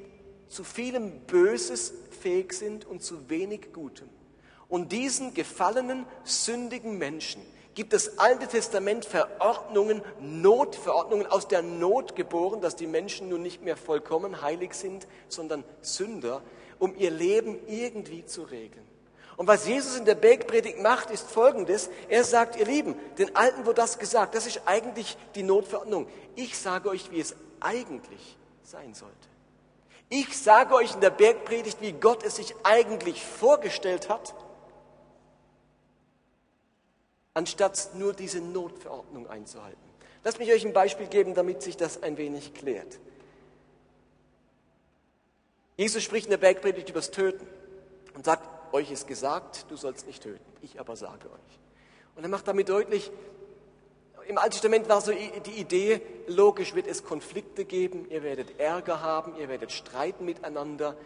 [0.48, 4.08] zu vielem Böses fähig sind und zu wenig Gutem.
[4.70, 7.42] Und diesen gefallenen, sündigen Menschen
[7.78, 13.62] gibt das Alte Testament Verordnungen, Notverordnungen aus der Not geboren, dass die Menschen nun nicht
[13.62, 16.42] mehr vollkommen heilig sind, sondern Sünder,
[16.80, 18.84] um ihr Leben irgendwie zu regeln.
[19.36, 21.88] Und was Jesus in der Bergpredigt macht, ist folgendes.
[22.08, 24.34] Er sagt, ihr Lieben, den Alten wurde das gesagt.
[24.34, 26.08] Das ist eigentlich die Notverordnung.
[26.34, 29.14] Ich sage euch, wie es eigentlich sein sollte.
[30.08, 34.34] Ich sage euch in der Bergpredigt, wie Gott es sich eigentlich vorgestellt hat,
[37.38, 39.78] anstatt nur diese Notverordnung einzuhalten.
[40.24, 42.98] Lasst mich euch ein Beispiel geben, damit sich das ein wenig klärt.
[45.76, 47.46] Jesus spricht in der Bergpredigt über das Töten
[48.14, 50.44] und sagt, euch ist gesagt, du sollst nicht töten.
[50.62, 51.58] Ich aber sage euch.
[52.16, 53.12] Und er macht damit deutlich,
[54.26, 59.00] im Alten Testament war so die Idee, logisch wird es Konflikte geben, ihr werdet Ärger
[59.00, 60.96] haben, ihr werdet streiten miteinander.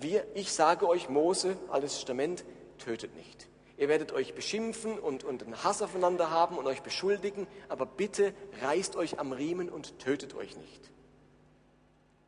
[0.00, 2.44] Wir, ich sage euch, Mose, Altes Testament,
[2.78, 3.46] tötet nicht.
[3.76, 8.34] Ihr werdet euch beschimpfen und, und einen Hass aufeinander haben und euch beschuldigen, aber bitte
[8.60, 10.90] reißt euch am Riemen und tötet euch nicht.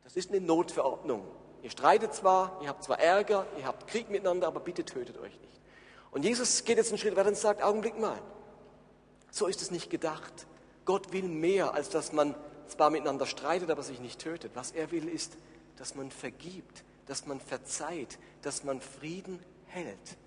[0.03, 1.25] Das ist eine Notverordnung.
[1.61, 5.39] Ihr streitet zwar, ihr habt zwar Ärger, ihr habt Krieg miteinander, aber bitte tötet euch
[5.39, 5.61] nicht.
[6.11, 8.21] Und Jesus geht jetzt einen Schritt weiter und sagt, Augenblick mal,
[9.31, 10.47] so ist es nicht gedacht.
[10.85, 12.35] Gott will mehr, als dass man
[12.67, 14.51] zwar miteinander streitet, aber sich nicht tötet.
[14.55, 15.37] Was er will, ist,
[15.77, 20.17] dass man vergibt, dass man verzeiht, dass man Frieden hält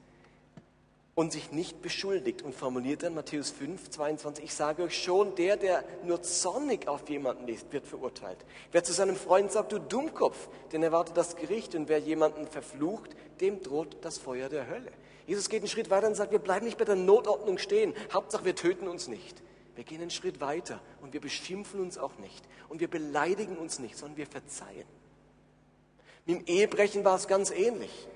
[1.19, 5.57] und sich nicht beschuldigt und formuliert dann Matthäus 5, 22, ich sage euch schon, der,
[5.57, 8.39] der nur zornig auf jemanden ist, wird verurteilt.
[8.71, 13.17] Wer zu seinem Freund sagt, du Dummkopf, den erwartet das Gericht und wer jemanden verflucht,
[13.41, 14.93] dem droht das Feuer der Hölle.
[15.27, 17.95] Jesus geht einen Schritt weiter und sagt, wir bleiben nicht bei der Notordnung stehen.
[18.13, 19.43] Hauptsache, wir töten uns nicht.
[19.75, 23.81] Wir gehen einen Schritt weiter und wir beschimpfen uns auch nicht und wir beleidigen uns
[23.81, 24.87] nicht, sondern wir verzeihen.
[26.27, 28.07] Mit dem Ehebrechen war es ganz ähnlich.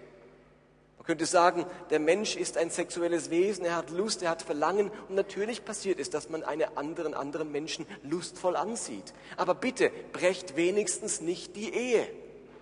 [1.02, 4.88] Man könnte sagen, der Mensch ist ein sexuelles Wesen, er hat Lust, er hat Verlangen
[5.08, 9.12] und natürlich passiert es, dass man einen anderen, anderen Menschen lustvoll ansieht.
[9.36, 12.06] Aber bitte, brecht wenigstens nicht die Ehe.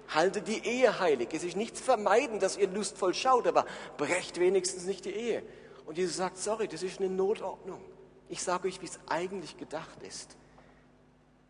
[0.09, 1.29] Haltet die Ehe heilig.
[1.35, 3.67] Es ist nichts vermeiden, dass ihr lustvoll schaut, aber
[3.99, 5.43] brecht wenigstens nicht die Ehe.
[5.85, 7.83] Und Jesus sagt, sorry, das ist eine Notordnung.
[8.31, 10.39] Ich sage euch, wie es eigentlich gedacht ist.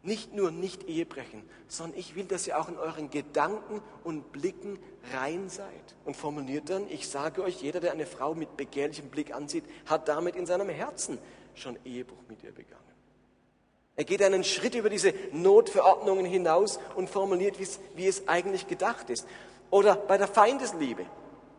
[0.02, 4.32] Nicht nur nicht Ehe brechen, sondern ich will, dass ihr auch in euren Gedanken und
[4.32, 4.78] Blicken
[5.12, 5.94] rein seid.
[6.06, 10.08] Und formuliert dann, ich sage euch, jeder, der eine Frau mit begehrlichem Blick ansieht, hat
[10.08, 11.18] damit in seinem Herzen
[11.54, 12.80] schon Ehebruch mit ihr begangen.
[13.96, 17.56] Er geht einen Schritt über diese Notverordnungen hinaus und formuliert,
[17.94, 19.26] wie es eigentlich gedacht ist.
[19.70, 21.04] Oder bei der Feindesliebe.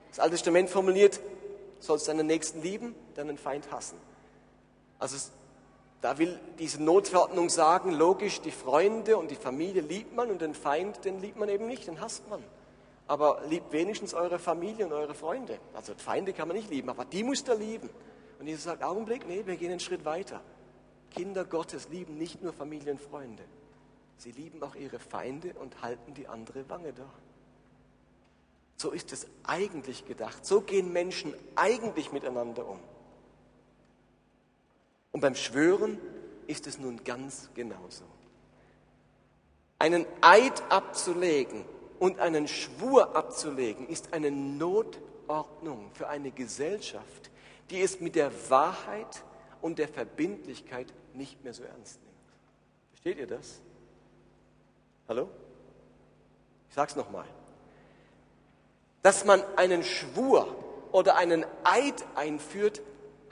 [0.10, 1.20] Das Alte Testament formuliert,
[1.80, 3.98] sollst deinen Nächsten lieben, deinen Feind hassen.
[4.98, 5.18] Also
[6.02, 10.56] da will diese Notverordnung sagen, logisch, die Freunde und die Familie liebt man und den
[10.56, 12.44] Feind, den liebt man eben nicht, den hasst man.
[13.08, 15.60] Aber liebt wenigstens eure Familie und eure Freunde.
[15.74, 17.90] Also Feinde kann man nicht lieben, aber die müsst ihr lieben.
[18.40, 20.42] Und Jesus sagt, Augenblick, nee, wir gehen einen Schritt weiter.
[21.12, 23.44] Kinder Gottes lieben nicht nur Familie und Freunde,
[24.18, 27.10] sie lieben auch ihre Feinde und halten die andere Wange da.
[28.78, 30.44] So ist es eigentlich gedacht.
[30.44, 32.80] So gehen Menschen eigentlich miteinander um.
[35.12, 36.00] Und beim Schwören
[36.48, 38.04] ist es nun ganz genauso.
[39.80, 41.66] Einen Eid abzulegen
[42.00, 47.32] und einen Schwur abzulegen ist eine Notordnung für eine Gesellschaft,
[47.70, 49.24] die es mit der Wahrheit
[49.62, 52.12] und der Verbindlichkeit nicht mehr so ernst nimmt.
[52.92, 53.60] Versteht ihr das?
[55.08, 55.30] Hallo?
[56.70, 57.26] Ich sage es nochmal.
[59.02, 60.56] Dass man einen Schwur
[60.92, 62.82] oder einen Eid einführt,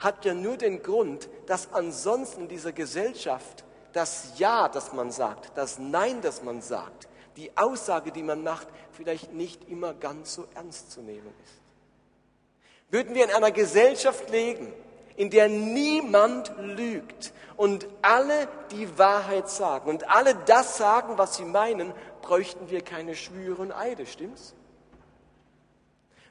[0.00, 5.52] hat ja nur den Grund, dass ansonsten in dieser Gesellschaft das Ja, das man sagt,
[5.56, 10.46] das Nein, das man sagt, die Aussage, die man macht, vielleicht nicht immer ganz so
[10.54, 11.60] ernst zu nehmen ist.
[12.90, 14.72] Würden wir in einer Gesellschaft leben,
[15.16, 21.44] in der niemand lügt und alle die Wahrheit sagen und alle das sagen, was sie
[21.44, 24.54] meinen, bräuchten wir keine Schwüre und Eide, stimmt's?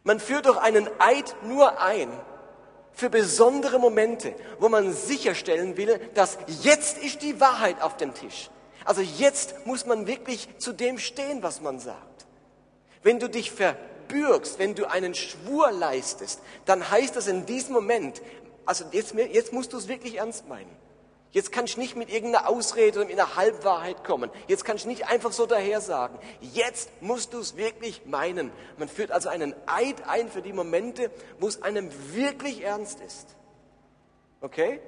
[0.04, 2.10] Man führt doch einen Eid nur ein,
[3.00, 8.50] für besondere Momente, wo man sicherstellen will, dass jetzt ist die Wahrheit auf dem Tisch.
[8.84, 12.26] Also jetzt muss man wirklich zu dem stehen, was man sagt.
[13.02, 18.22] Wenn du dich verbürgst, wenn du einen Schwur leistest, dann heißt das in diesem Moment,
[18.66, 20.76] also jetzt, jetzt musst du es wirklich ernst meinen.
[21.32, 24.32] Jetzt kann ich nicht mit irgendeiner Ausrede oder mit einer Halbwahrheit kommen.
[24.48, 26.18] Jetzt kann ich nicht einfach so daher sagen.
[26.42, 28.52] Jetzt musst du es wirklich meinen.
[28.78, 33.28] Man führt also einen Eid ein für die Momente, wo es einem wirklich ernst ist.
[34.42, 34.82] Okay?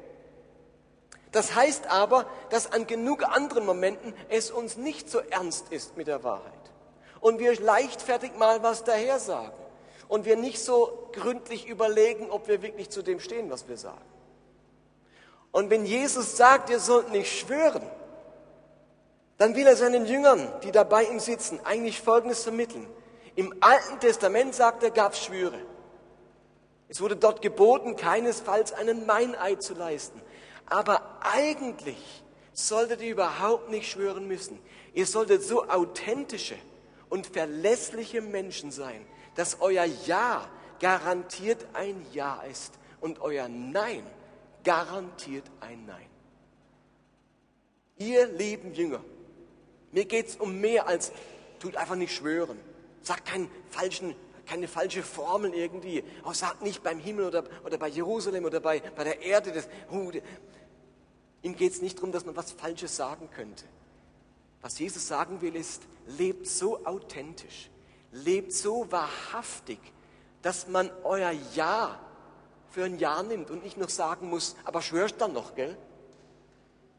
[1.32, 6.08] Das heißt aber, dass an genug anderen Momenten es uns nicht so ernst ist mit
[6.08, 6.52] der Wahrheit.
[7.20, 9.54] Und wir leichtfertig mal was daher sagen.
[10.08, 14.02] Und wir nicht so gründlich überlegen, ob wir wirklich zu dem stehen, was wir sagen.
[15.52, 17.84] Und wenn Jesus sagt, ihr sollt nicht schwören,
[19.38, 22.88] dann will er seinen Jüngern, die da bei ihm sitzen, eigentlich Folgendes vermitteln.
[23.36, 25.60] Im Alten Testament, sagt er, gab es Schwüre.
[26.88, 30.22] Es wurde dort geboten, keinesfalls einen Meineid zu leisten.
[30.66, 34.60] Aber eigentlich solltet ihr überhaupt nicht schwören müssen.
[34.94, 36.56] Ihr solltet so authentische
[37.10, 40.48] und verlässliche Menschen sein, dass euer Ja
[40.80, 44.04] garantiert ein Ja ist und euer Nein
[44.64, 46.08] garantiert ein Nein.
[47.98, 49.04] Ihr lieben Jünger,
[49.92, 51.12] mir geht es um mehr als,
[51.60, 52.58] tut einfach nicht schwören.
[53.02, 56.04] Sagt keinen falschen, keine falsche Formel irgendwie.
[56.24, 59.52] Auch sagt nicht beim Himmel oder, oder bei Jerusalem oder bei, bei der Erde.
[59.52, 60.12] Das, uh,
[61.42, 63.66] ihm geht es nicht darum, dass man was Falsches sagen könnte.
[64.62, 67.70] Was Jesus sagen will, ist, lebt so authentisch,
[68.12, 69.80] lebt so wahrhaftig,
[70.42, 72.00] dass man euer Ja
[72.72, 75.78] für ein Jahr nimmt und nicht noch sagen muss, aber schwörst dann noch, gell?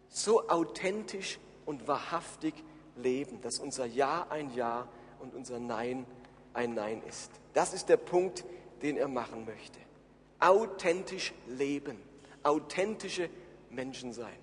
[0.08, 2.54] So authentisch und wahrhaftig
[2.96, 4.87] leben, dass unser Ja ein Ja
[5.20, 6.06] und unser Nein
[6.52, 7.30] ein Nein ist.
[7.54, 8.44] Das ist der Punkt,
[8.82, 9.78] den er machen möchte.
[10.38, 11.96] Authentisch leben,
[12.42, 13.30] authentische
[13.70, 14.37] Menschen sein.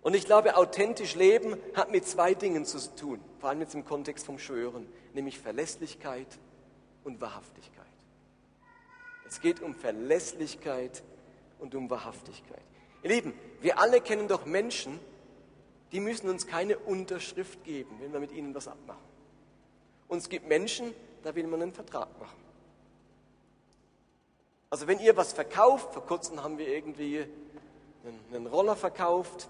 [0.00, 3.84] Und ich glaube, authentisch leben hat mit zwei Dingen zu tun, vor allem jetzt im
[3.84, 6.28] Kontext vom Schwören, nämlich Verlässlichkeit
[7.02, 7.85] und Wahrhaftigkeit.
[9.28, 11.02] Es geht um Verlässlichkeit
[11.58, 12.62] und um Wahrhaftigkeit.
[13.02, 14.98] Ihr Lieben, wir alle kennen doch Menschen,
[15.92, 19.02] die müssen uns keine Unterschrift geben, wenn wir mit ihnen was abmachen.
[20.08, 22.38] Und es gibt Menschen, da will man einen Vertrag machen.
[24.70, 27.26] Also wenn ihr was verkauft, vor kurzem haben wir irgendwie
[28.32, 29.48] einen, Roller verkauft,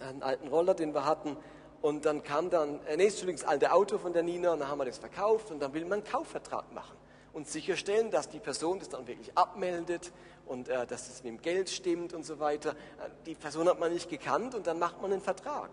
[0.00, 1.36] einen alten Roller, den wir hatten,
[1.82, 4.78] und dann kam dann, äh, nee, das alte Auto von der Nina, und dann haben
[4.78, 6.96] wir das verkauft, und dann will man einen Kaufvertrag machen
[7.32, 10.12] und sicherstellen, dass die Person das dann wirklich abmeldet
[10.46, 12.70] und äh, dass es mit dem Geld stimmt und so weiter.
[12.70, 15.70] Äh, die Person hat man nicht gekannt und dann macht man einen Vertrag.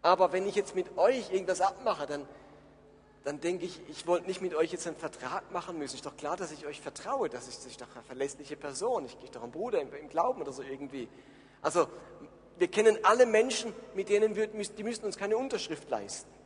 [0.00, 2.26] Aber wenn ich jetzt mit euch irgendwas abmache, dann,
[3.24, 5.96] dann denke ich, ich wollte nicht mit euch jetzt einen Vertrag machen müssen.
[5.96, 9.04] Ist doch klar, dass ich euch vertraue, dass ich, dass ich doch eine verlässliche Person,
[9.04, 11.08] ich, ich doch ein Bruder im, im Glauben oder so irgendwie.
[11.60, 11.86] Also
[12.58, 16.41] wir kennen alle Menschen, mit denen wir, die müssen uns keine Unterschrift leisten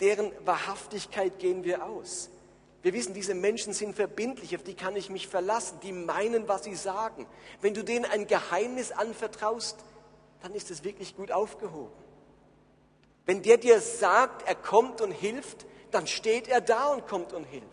[0.00, 2.30] deren Wahrhaftigkeit gehen wir aus.
[2.82, 6.64] Wir wissen, diese Menschen sind verbindlich, auf die kann ich mich verlassen, die meinen, was
[6.64, 7.26] sie sagen.
[7.60, 9.76] Wenn du denen ein Geheimnis anvertraust,
[10.42, 11.92] dann ist es wirklich gut aufgehoben.
[13.26, 17.44] Wenn der dir sagt, er kommt und hilft, dann steht er da und kommt und
[17.44, 17.66] hilft.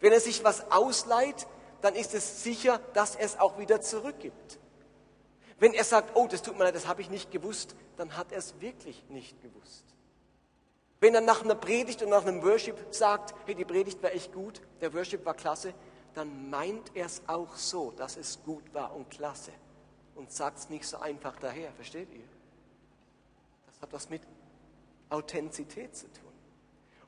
[0.00, 1.46] Wenn er sich was ausleiht,
[1.80, 4.58] dann ist es sicher, dass er es auch wieder zurückgibt.
[5.58, 8.30] Wenn er sagt, oh, das tut mir leid, das habe ich nicht gewusst, dann hat
[8.30, 9.84] er es wirklich nicht gewusst.
[11.00, 14.32] Wenn er nach einer Predigt und nach einem Worship sagt, hey, die Predigt war echt
[14.32, 15.72] gut, der Worship war klasse,
[16.14, 19.52] dann meint er es auch so, dass es gut war und klasse
[20.16, 22.24] und sagt es nicht so einfach daher, versteht ihr?
[23.66, 24.22] Das hat was mit
[25.08, 26.32] Authentizität zu tun.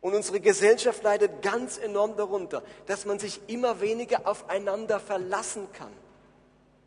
[0.01, 5.93] Und unsere Gesellschaft leidet ganz enorm darunter, dass man sich immer weniger aufeinander verlassen kann.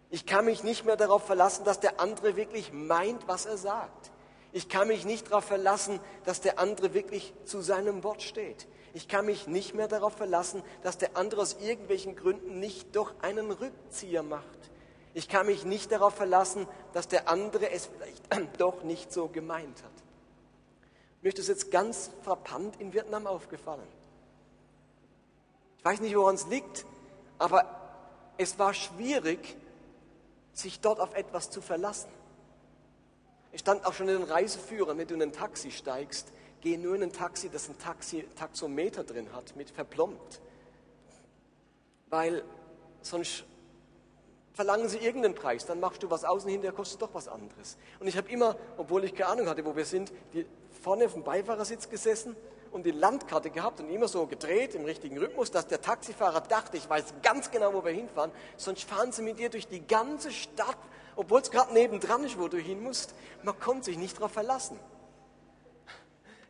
[0.09, 4.11] Ich kann mich nicht mehr darauf verlassen, dass der andere wirklich meint, was er sagt.
[4.53, 8.67] Ich kann mich nicht darauf verlassen, dass der andere wirklich zu seinem Wort steht.
[8.93, 13.11] Ich kann mich nicht mehr darauf verlassen, dass der andere aus irgendwelchen Gründen nicht doch
[13.23, 14.45] einen Rückzieher macht.
[15.15, 19.83] Ich kann mich nicht darauf verlassen, dass der andere es vielleicht doch nicht so gemeint
[19.83, 19.91] hat.
[21.23, 23.87] Mir ist das jetzt ganz frappant in Vietnam aufgefallen.
[25.79, 26.85] Ich weiß nicht, woran es liegt,
[27.39, 27.65] aber
[28.37, 29.57] es war schwierig,
[30.53, 32.09] sich dort auf etwas zu verlassen.
[33.53, 36.95] Es stand auch schon in den Reiseführern, wenn du in ein Taxi steigst, geh nur
[36.95, 40.41] in ein Taxi, das ein Taxi Taxometer drin hat, mit verplombt.
[42.09, 42.43] Weil
[43.03, 43.45] sonst
[44.53, 47.77] verlangen sie irgendeinen Preis, dann machst du was aus und hinterher kostet doch was anderes.
[47.99, 50.47] Und ich habe immer, obwohl ich keine Ahnung hatte, wo wir sind, die
[50.81, 52.35] vorne auf dem Beifahrersitz gesessen
[52.71, 56.75] und die Landkarte gehabt und immer so gedreht im richtigen Rhythmus, dass der Taxifahrer dachte,
[56.77, 60.31] ich weiß ganz genau, wo wir hinfahren, sonst fahren sie mit dir durch die ganze
[60.31, 60.77] Stadt,
[61.15, 63.13] obwohl es gerade nebendran ist, wo du hin musst.
[63.43, 64.79] Man konnte sich nicht darauf verlassen.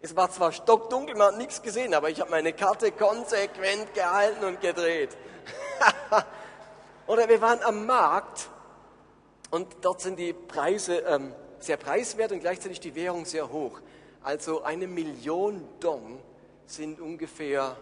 [0.02, 4.44] Es war zwar stockdunkel, man hat nichts gesehen, aber ich habe meine Karte konsequent gehalten
[4.44, 5.16] und gedreht.
[7.08, 8.50] Oder wir waren am Markt
[9.50, 13.80] und dort sind die Preise ähm, sehr preiswert und gleichzeitig die Währung sehr hoch.
[14.24, 16.20] Also eine Million Dong
[16.66, 17.78] sind ungefähr,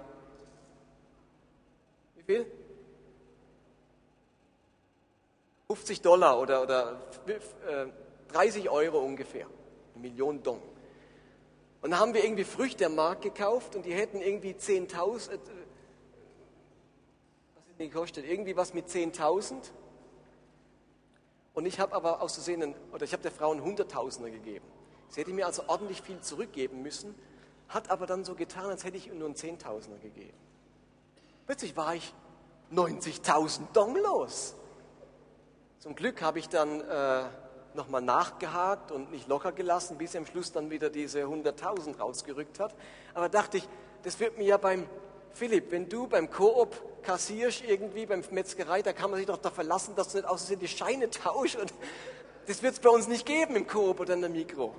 [2.15, 2.60] wie viel?
[5.71, 7.85] 50 Dollar oder, oder äh,
[8.33, 9.47] 30 Euro ungefähr.
[9.93, 10.61] Eine Million Dong.
[11.81, 15.37] Und dann haben wir irgendwie Früchte am Markt gekauft und die hätten irgendwie 10.000, äh,
[17.55, 18.25] was hat die gekostet?
[18.25, 19.55] Irgendwie was mit 10.000.
[21.53, 24.65] Und ich habe aber aus Versehen, oder ich habe der Frau einen Hunderttausender gegeben.
[25.07, 27.15] Sie hätte mir also ordentlich viel zurückgeben müssen,
[27.69, 30.37] hat aber dann so getan, als hätte ich ihr nur einen Zehntausender gegeben.
[31.45, 32.13] Plötzlich war ich
[32.73, 34.55] 90.000 Dong los.
[35.81, 37.23] Zum Glück habe ich dann äh,
[37.73, 42.59] nochmal nachgehakt und nicht locker gelassen, bis er am Schluss dann wieder diese 100.000 rausgerückt
[42.59, 42.75] hat.
[43.15, 43.67] Aber dachte ich,
[44.03, 44.87] das wird mir ja beim
[45.33, 49.49] Philipp, wenn du beim Koop kassierst irgendwie beim Metzgerei, da kann man sich doch da
[49.49, 51.55] verlassen, dass du nicht außersehen die Scheine tauschst.
[51.55, 51.73] Und
[52.45, 54.75] das wird es bei uns nicht geben im Koop oder in der Mikro.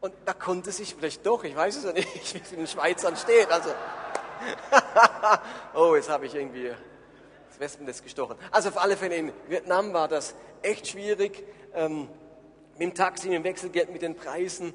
[0.00, 2.66] Und da konnte sich vielleicht doch, ich weiß es ja nicht, wie es in den
[2.68, 3.50] Schweizern steht.
[3.50, 3.68] Also,
[5.74, 6.72] oh, jetzt habe ich irgendwie
[7.54, 8.36] das Wespennest gestochen.
[8.50, 11.44] Also auf alle Fälle in Vietnam war das echt schwierig.
[11.74, 12.08] Ähm,
[12.72, 14.74] mit dem Taxi, mit dem Wechselgeld, mit den Preisen.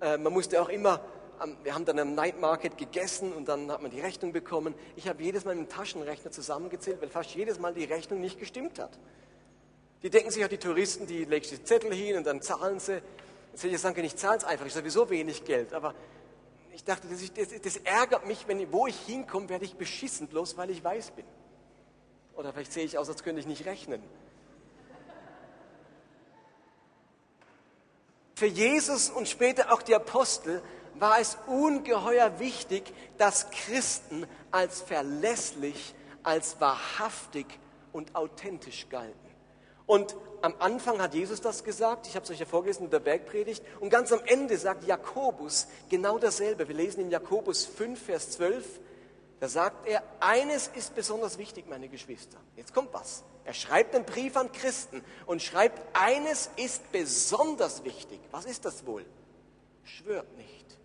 [0.00, 1.00] Äh, man musste auch immer,
[1.42, 4.74] ähm, wir haben dann am Night Market gegessen und dann hat man die Rechnung bekommen.
[4.96, 8.38] Ich habe jedes Mal mit dem Taschenrechner zusammengezählt, weil fast jedes Mal die Rechnung nicht
[8.38, 8.98] gestimmt hat.
[10.02, 13.00] Die denken sich auch, die Touristen, die legst die Zettel hin und dann zahlen sie.
[13.52, 15.72] Jetzt hätte ich sagen können, ich zahle es einfach, ich sowieso wenig Geld.
[15.72, 15.94] Aber
[16.74, 20.58] ich dachte, das, das, das ärgert mich, wenn, wo ich hinkomme, werde ich beschissen, bloß
[20.58, 21.24] weil ich weiß bin.
[22.36, 24.02] Oder vielleicht sehe ich aus, als könnte ich nicht rechnen.
[28.34, 30.60] Für Jesus und später auch die Apostel
[30.96, 37.46] war es ungeheuer wichtig, dass Christen als verlässlich, als wahrhaftig
[37.92, 39.14] und authentisch galten.
[39.86, 43.00] Und am Anfang hat Jesus das gesagt, ich habe es euch ja vorgelesen in der
[43.00, 46.66] Bergpredigt, und ganz am Ende sagt Jakobus genau dasselbe.
[46.68, 48.80] Wir lesen in Jakobus 5, Vers 12,
[49.44, 52.38] da sagt er, eines ist besonders wichtig, meine Geschwister.
[52.56, 53.24] Jetzt kommt was.
[53.44, 58.20] Er schreibt einen Brief an Christen und schreibt, eines ist besonders wichtig.
[58.30, 59.04] Was ist das wohl?
[59.82, 60.78] Schwört nicht.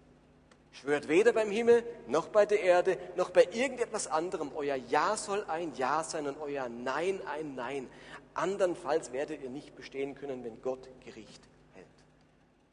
[0.73, 4.51] Schwört weder beim Himmel, noch bei der Erde, noch bei irgendetwas anderem.
[4.53, 7.89] Euer Ja soll ein Ja sein und euer Nein ein Nein.
[8.33, 11.87] Andernfalls werdet ihr nicht bestehen können, wenn Gott Gericht hält.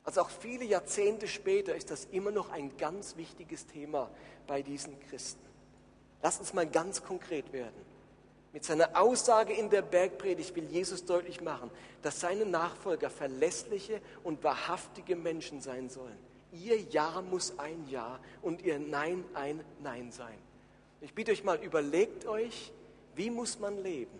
[0.02, 4.10] Also auch viele Jahrzehnte später ist das immer noch ein ganz wichtiges Thema
[4.48, 5.45] bei diesen Christen.
[6.22, 7.86] Lass uns mal ganz konkret werden.
[8.52, 14.42] Mit seiner Aussage in der Bergpredigt will Jesus deutlich machen, dass seine Nachfolger verlässliche und
[14.42, 16.16] wahrhaftige Menschen sein sollen.
[16.52, 20.38] Ihr Ja muss ein Ja und ihr Nein ein Nein sein.
[21.02, 22.72] Ich bitte euch mal, überlegt euch,
[23.14, 24.18] wie muss man leben,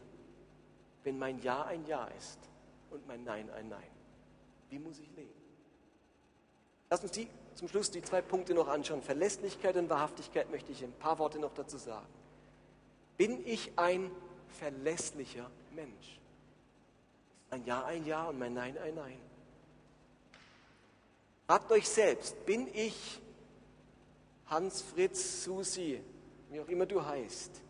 [1.05, 2.39] wenn mein Ja ein Ja ist
[2.91, 3.91] und mein Nein ein Nein?
[4.69, 5.31] Wie muss ich leben?
[6.91, 9.03] Lass uns die, zum Schluss die zwei Punkte noch anschauen.
[9.03, 12.07] Verlässlichkeit und Wahrhaftigkeit möchte ich ein paar Worte noch dazu sagen.
[13.17, 14.11] Bin ich ein
[14.59, 16.21] verlässlicher Mensch?
[17.51, 19.19] Ein Ja ein Ja und mein Nein ein Nein.
[21.47, 23.21] Fragt euch selbst, bin ich
[24.47, 26.01] Hans, Fritz, Susi,
[26.51, 27.63] wie auch immer du heißt,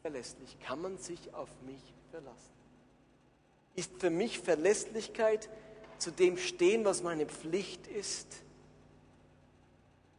[0.00, 0.58] verlässlich?
[0.60, 2.50] Kann man sich auf mich verlassen?
[3.74, 5.50] Ist für mich Verlässlichkeit
[6.00, 8.42] zu dem stehen, was meine Pflicht ist,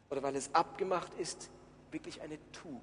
[0.09, 1.49] oder weil es abgemacht ist,
[1.91, 2.81] wirklich eine Tugend.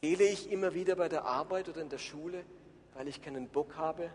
[0.00, 2.44] Fehle ich immer wieder bei der Arbeit oder in der Schule,
[2.94, 4.10] weil ich keinen Bock habe,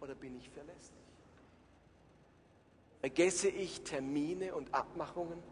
[0.00, 0.98] oder bin ich verlässlich?
[3.00, 5.42] Vergesse ich Termine und Abmachungen?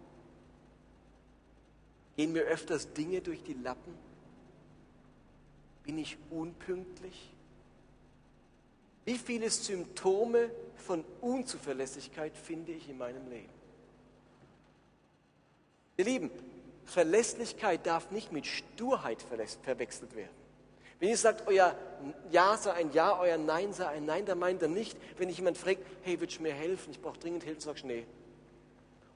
[2.16, 3.94] Gehen mir öfters Dinge durch die Lappen?
[5.84, 7.35] Bin ich unpünktlich?
[9.06, 13.48] Wie viele Symptome von Unzuverlässigkeit finde ich in meinem Leben?
[15.96, 16.30] Ihr Lieben,
[16.84, 19.24] Verlässlichkeit darf nicht mit Sturheit
[19.62, 20.34] verwechselt werden.
[20.98, 21.76] Wenn ihr sagt, euer
[22.32, 25.36] Ja sei ein Ja, euer Nein sei ein Nein, dann meint er nicht, wenn ich
[25.36, 26.90] jemand fragt, hey, willst du mir helfen?
[26.90, 28.06] Ich brauche dringend Hilfe, sagst du, nee.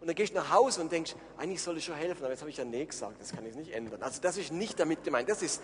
[0.01, 2.41] Und dann gehst du nach Hause und denkst, eigentlich soll ich schon helfen, aber jetzt
[2.41, 4.03] habe ich ja Nee gesagt, das kann ich nicht ändern.
[4.03, 5.61] Also das ist nicht damit gemeint, das ist,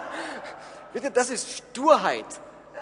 [0.92, 2.40] bitte, das ist Sturheit,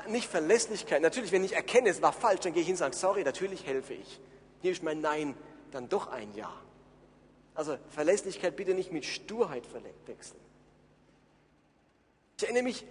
[0.08, 1.02] nicht Verlässlichkeit.
[1.02, 3.66] Natürlich, wenn ich erkenne, es war falsch, dann gehe ich hin und sage, sorry, natürlich
[3.66, 4.20] helfe ich.
[4.62, 5.34] Hier ist mein Nein
[5.70, 6.52] dann doch ein Ja.
[7.54, 9.62] Also Verlässlichkeit bitte nicht mit Sturheit
[10.06, 10.40] wechseln.
[12.36, 12.84] Ich erinnere mich,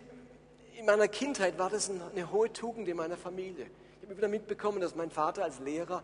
[0.78, 3.68] in meiner Kindheit war das eine hohe Tugend in meiner Familie.
[4.02, 6.04] Ich habe wieder mitbekommen, dass mein Vater als Lehrer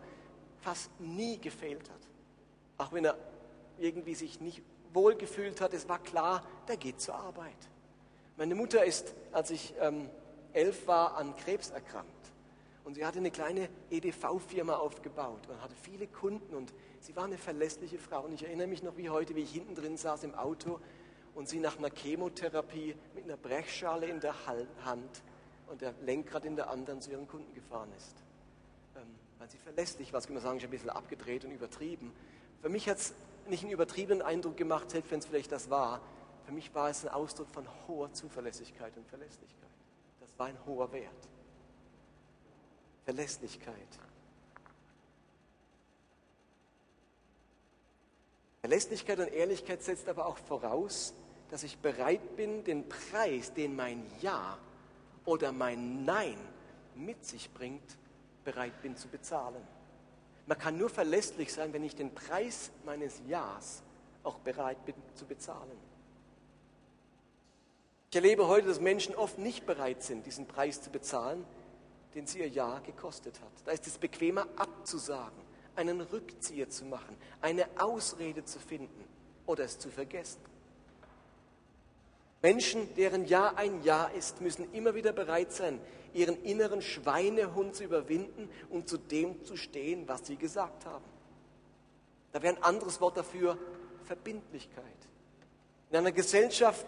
[0.60, 2.00] fast nie gefehlt hat.
[2.78, 3.16] Auch wenn er
[3.78, 7.56] irgendwie sich nicht wohlgefühlt hat, es war klar, der geht zur Arbeit.
[8.36, 10.08] Meine Mutter ist, als ich ähm,
[10.52, 12.08] elf war, an Krebs erkrankt.
[12.84, 17.38] Und sie hatte eine kleine EDV-Firma aufgebaut und hatte viele Kunden und sie war eine
[17.38, 18.24] verlässliche Frau.
[18.24, 20.80] Und ich erinnere mich noch wie heute, wie ich hinten drin saß im Auto
[21.34, 25.22] und sie nach einer Chemotherapie mit einer Brechschale in der Hand
[25.68, 28.16] und der Lenkrad in der anderen zu ihren Kunden gefahren ist.
[28.96, 29.02] Ähm,
[29.38, 32.12] weil sie verlässlich war, ich immer sagen, ich ein bisschen abgedreht und übertrieben.
[32.60, 33.14] Für mich hat es
[33.48, 36.00] nicht einen übertriebenen Eindruck gemacht, selbst wenn es vielleicht das war.
[36.44, 39.70] Für mich war es ein Ausdruck von hoher Zuverlässigkeit und Verlässlichkeit.
[40.30, 41.28] Das war ein hoher Wert.
[43.04, 43.74] Verlässlichkeit.
[48.60, 51.14] Verlässlichkeit und Ehrlichkeit setzt aber auch voraus,
[51.50, 54.58] dass ich bereit bin, den Preis, den mein Ja
[55.24, 56.38] oder mein Nein
[56.94, 57.98] mit sich bringt,
[58.44, 59.66] bereit bin zu bezahlen.
[60.46, 63.82] Man kann nur verlässlich sein, wenn ich den Preis meines Ja's
[64.22, 65.89] auch bereit bin zu bezahlen.
[68.10, 71.44] Ich erlebe heute, dass Menschen oft nicht bereit sind, diesen Preis zu bezahlen,
[72.16, 73.52] den sie ihr Ja gekostet hat.
[73.64, 75.40] Da ist es bequemer abzusagen,
[75.76, 79.04] einen Rückzieher zu machen, eine Ausrede zu finden
[79.46, 80.40] oder es zu vergessen.
[82.42, 85.80] Menschen, deren Ja ein Ja ist, müssen immer wieder bereit sein,
[86.12, 91.04] ihren inneren Schweinehund zu überwinden und zu dem zu stehen, was sie gesagt haben.
[92.32, 93.56] Da wäre ein anderes Wort dafür
[94.02, 94.84] Verbindlichkeit.
[95.90, 96.86] In einer Gesellschaft,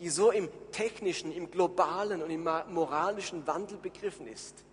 [0.00, 4.64] die so im technischen, im globalen und im moralischen Wandel begriffen ist,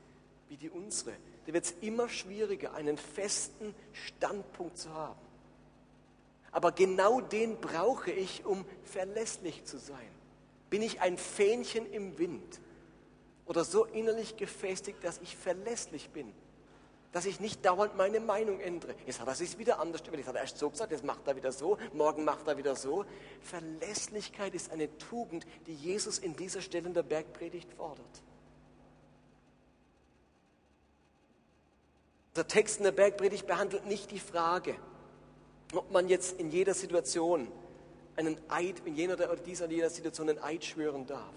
[0.47, 1.11] wie die unsere,
[1.45, 5.19] da wird es immer schwieriger, einen festen Standpunkt zu haben.
[6.51, 10.09] Aber genau den brauche ich, um verlässlich zu sein.
[10.69, 12.59] Bin ich ein Fähnchen im Wind
[13.45, 16.33] oder so innerlich gefestigt, dass ich verlässlich bin?
[17.17, 18.93] Dass ich nicht dauernd meine Meinung ändere.
[19.07, 21.35] Jetzt hat er sich wieder anders, jetzt hat er erst so gesagt, jetzt macht er
[21.35, 23.05] wieder so, morgen macht er wieder so.
[23.41, 28.05] Verlässlichkeit ist eine Tugend, die Jesus in dieser Stelle in der Bergpredigt fordert.
[32.35, 34.75] Der Text in der Bergpredigt behandelt nicht die Frage,
[35.73, 37.47] ob man jetzt in jeder Situation
[38.15, 41.33] einen Eid, in jener oder dieser jeder Situation einen Eid schwören darf.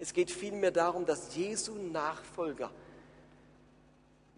[0.00, 2.72] Es geht vielmehr darum, dass Jesu Nachfolger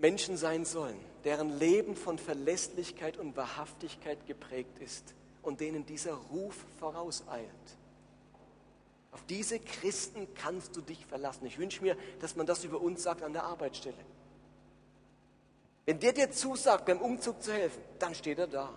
[0.03, 6.57] Menschen sein sollen, deren Leben von Verlässlichkeit und Wahrhaftigkeit geprägt ist und denen dieser Ruf
[6.80, 7.46] vorauseilt.
[9.12, 11.46] Auf diese Christen kannst du dich verlassen.
[11.46, 13.94] Ich wünsche mir, dass man das über uns sagt an der Arbeitsstelle.
[15.86, 18.70] Wenn der dir zusagt, beim Umzug zu helfen, dann steht er da.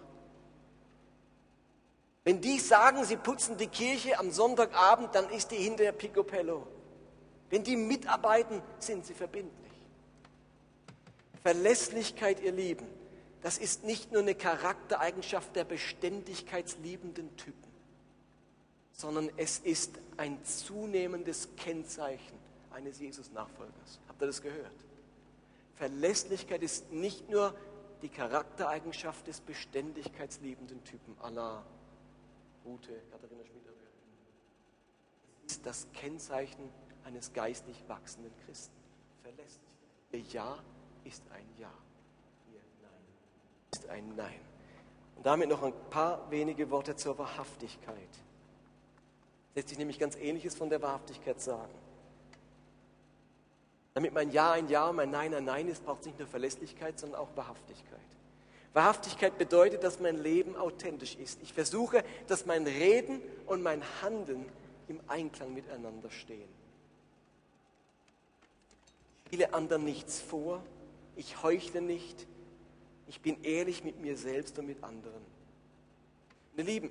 [2.23, 6.67] Wenn die sagen, sie putzen die Kirche am Sonntagabend, dann ist die hinterher Picopello.
[7.49, 9.64] Wenn die mitarbeiten, sind sie verbindlich.
[11.45, 12.87] Verlässlichkeit, ihr Lieben,
[13.43, 17.71] das ist nicht nur eine Charaktereigenschaft der beständigkeitsliebenden Typen,
[18.93, 22.35] sondern es ist ein zunehmendes Kennzeichen
[22.71, 23.99] eines Jesus-Nachfolgers.
[24.07, 24.73] Habt ihr das gehört?
[25.75, 27.53] Verlässlichkeit ist nicht nur
[28.01, 31.63] die Charaktereigenschaft des beständigkeitsliebenden Typen, Allah,
[32.65, 33.69] Ute, Katharina Schmieder.
[35.45, 36.71] Es ist das Kennzeichen
[37.03, 38.73] eines geistlich wachsenden Christen.
[39.21, 39.61] Verlässlich.
[40.11, 40.57] Ihr Ja
[41.05, 41.71] ist ein Ja.
[42.51, 42.91] Ihr Nein
[43.71, 44.39] ist ein Nein.
[45.15, 48.09] Und damit noch ein paar wenige Worte zur Wahrhaftigkeit.
[49.53, 51.73] Lässt sich nämlich ganz Ähnliches von der Wahrhaftigkeit sagen.
[53.93, 56.27] Damit mein Ja ein Ja und mein Nein ein Nein ist, braucht es nicht nur
[56.27, 57.99] Verlässlichkeit, sondern auch Wahrhaftigkeit.
[58.73, 61.41] Wahrhaftigkeit bedeutet, dass mein Leben authentisch ist.
[61.41, 64.45] Ich versuche, dass mein Reden und mein Handeln
[64.89, 66.49] im Einklang miteinander stehen.
[69.27, 70.61] Spiele anderen nichts vor,
[71.15, 72.27] ich heuchle nicht,
[73.07, 75.21] ich bin ehrlich mit mir selbst und mit anderen.
[76.55, 76.89] Meine Lieben,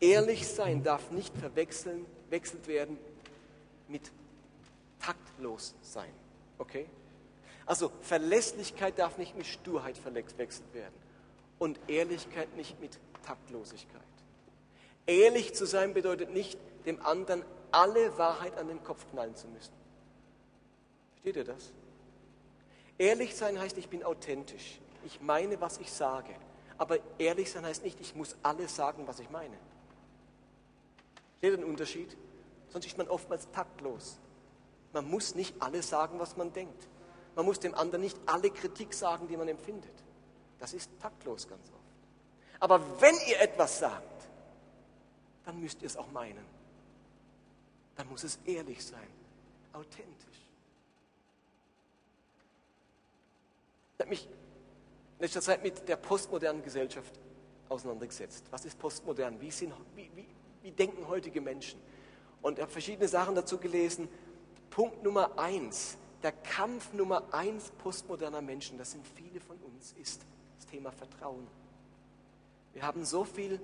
[0.00, 2.98] ehrlich sein darf nicht verwechseln, wechselt werden
[3.88, 4.12] mit
[5.00, 6.12] taktlos sein.
[6.58, 6.86] Okay?
[7.66, 10.94] Also Verlässlichkeit darf nicht mit Sturheit verwechselt werden
[11.58, 14.02] und Ehrlichkeit nicht mit Taktlosigkeit.
[15.06, 19.72] Ehrlich zu sein bedeutet nicht, dem anderen alle Wahrheit an den Kopf knallen zu müssen.
[21.12, 21.72] Versteht ihr das?
[22.98, 24.80] Ehrlich sein heißt, ich bin authentisch.
[25.04, 26.34] Ich meine, was ich sage.
[26.76, 29.56] Aber ehrlich sein heißt nicht, ich muss alles sagen, was ich meine.
[31.40, 32.16] Versteht ihr den Unterschied?
[32.70, 34.18] Sonst ist man oftmals taktlos.
[34.92, 36.88] Man muss nicht alles sagen, was man denkt.
[37.36, 39.92] Man muss dem anderen nicht alle Kritik sagen, die man empfindet.
[40.58, 41.78] Das ist taktlos ganz oft.
[42.60, 44.28] Aber wenn ihr etwas sagt,
[45.44, 46.44] dann müsst ihr es auch meinen.
[47.96, 49.08] Dann muss es ehrlich sein,
[49.72, 50.27] authentisch.
[53.98, 57.18] Ich habe mich in letzter Zeit mit der postmodernen Gesellschaft
[57.68, 58.44] auseinandergesetzt.
[58.52, 59.40] Was ist postmodern?
[59.40, 60.24] Wie, sind, wie, wie,
[60.62, 61.80] wie denken heutige Menschen?
[62.40, 64.08] Und ich habe verschiedene Sachen dazu gelesen.
[64.70, 70.24] Punkt Nummer eins, der Kampf Nummer eins postmoderner Menschen, das sind viele von uns, ist
[70.58, 71.48] das Thema Vertrauen.
[72.74, 73.60] Wir haben so viel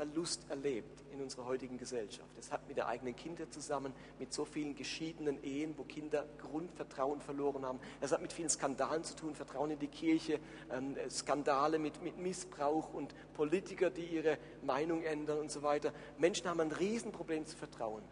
[0.00, 2.30] Vertrauensverlust erlebt in unserer heutigen Gesellschaft.
[2.36, 7.20] Das hat mit der eigenen Kinder zusammen, mit so vielen geschiedenen Ehen, wo Kinder Grundvertrauen
[7.20, 7.80] verloren haben.
[8.00, 10.40] Es hat mit vielen Skandalen zu tun, Vertrauen in die Kirche,
[10.72, 15.92] ähm, Skandale mit, mit Missbrauch und Politiker, die ihre Meinung ändern und so weiter.
[16.18, 18.02] Menschen haben ein Riesenproblem zu vertrauen.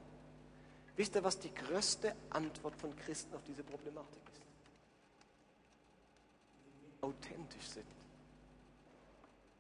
[0.96, 4.42] Wisst ihr, was die größte Antwort von Christen auf diese Problematik ist?
[7.00, 7.97] Authentisch sind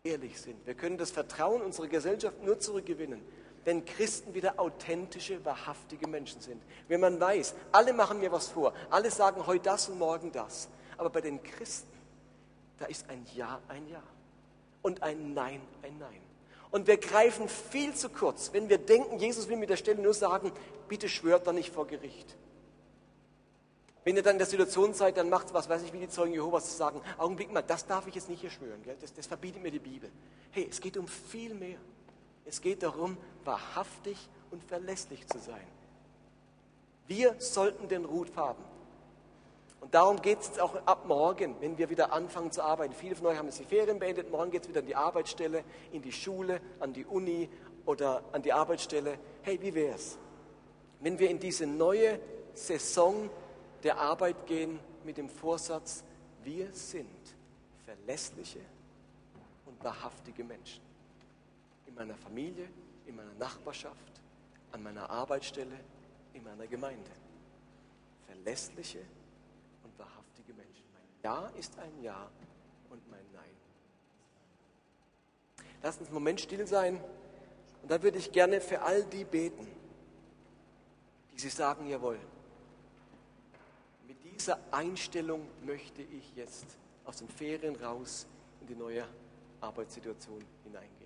[0.04, 0.64] ehrlich sind.
[0.66, 3.20] Wir können das Vertrauen unserer Gesellschaft nur zurückgewinnen,
[3.64, 6.62] wenn Christen wieder authentische, wahrhaftige Menschen sind.
[6.88, 10.68] Wenn man weiß, alle machen mir was vor, alle sagen heute das und morgen das.
[10.96, 11.92] Aber bei den Christen,
[12.78, 14.02] da ist ein Ja ein Ja
[14.82, 16.20] und ein Nein ein Nein.
[16.70, 20.14] Und wir greifen viel zu kurz, wenn wir denken, Jesus will mit der Stelle nur
[20.14, 20.52] sagen,
[20.86, 22.36] bitte schwört da nicht vor Gericht.
[24.08, 26.32] Wenn ihr dann in der Situation seid, dann macht was weiß ich, wie die Zeugen
[26.32, 28.96] Jehovas sagen, Augenblick mal, das darf ich jetzt nicht hier schwören, gell?
[29.02, 30.10] Das, das verbietet mir die Bibel.
[30.50, 31.76] Hey, es geht um viel mehr.
[32.46, 34.16] Es geht darum, wahrhaftig
[34.50, 35.66] und verlässlich zu sein.
[37.06, 38.64] Wir sollten den Ruf haben.
[39.82, 42.94] Und darum geht es jetzt auch ab morgen, wenn wir wieder anfangen zu arbeiten.
[42.94, 44.30] Viele von euch haben jetzt die Ferien beendet.
[44.30, 47.50] Morgen geht es wieder an die Arbeitsstelle, in die Schule, an die Uni
[47.84, 49.18] oder an die Arbeitsstelle.
[49.42, 50.16] Hey, wie wäre es,
[51.00, 52.18] wenn wir in diese neue
[52.54, 53.28] Saison
[53.82, 56.04] der Arbeit gehen mit dem Vorsatz,
[56.42, 57.36] wir sind
[57.84, 58.60] verlässliche
[59.66, 60.82] und wahrhaftige Menschen.
[61.86, 62.68] In meiner Familie,
[63.06, 64.20] in meiner Nachbarschaft,
[64.72, 65.78] an meiner Arbeitsstelle,
[66.34, 67.10] in meiner Gemeinde.
[68.26, 69.00] Verlässliche
[69.84, 70.84] und wahrhaftige Menschen.
[70.92, 72.28] Mein Ja ist ein Ja
[72.90, 73.44] und mein Nein.
[75.82, 77.00] Lass uns einen Moment still sein
[77.82, 79.66] und dann würde ich gerne für all die beten,
[81.32, 82.18] die sie sagen, jawohl,
[84.38, 86.66] dieser Einstellung möchte ich jetzt
[87.04, 88.26] aus den Ferien raus
[88.60, 89.04] in die neue
[89.60, 90.97] Arbeitssituation hineingehen.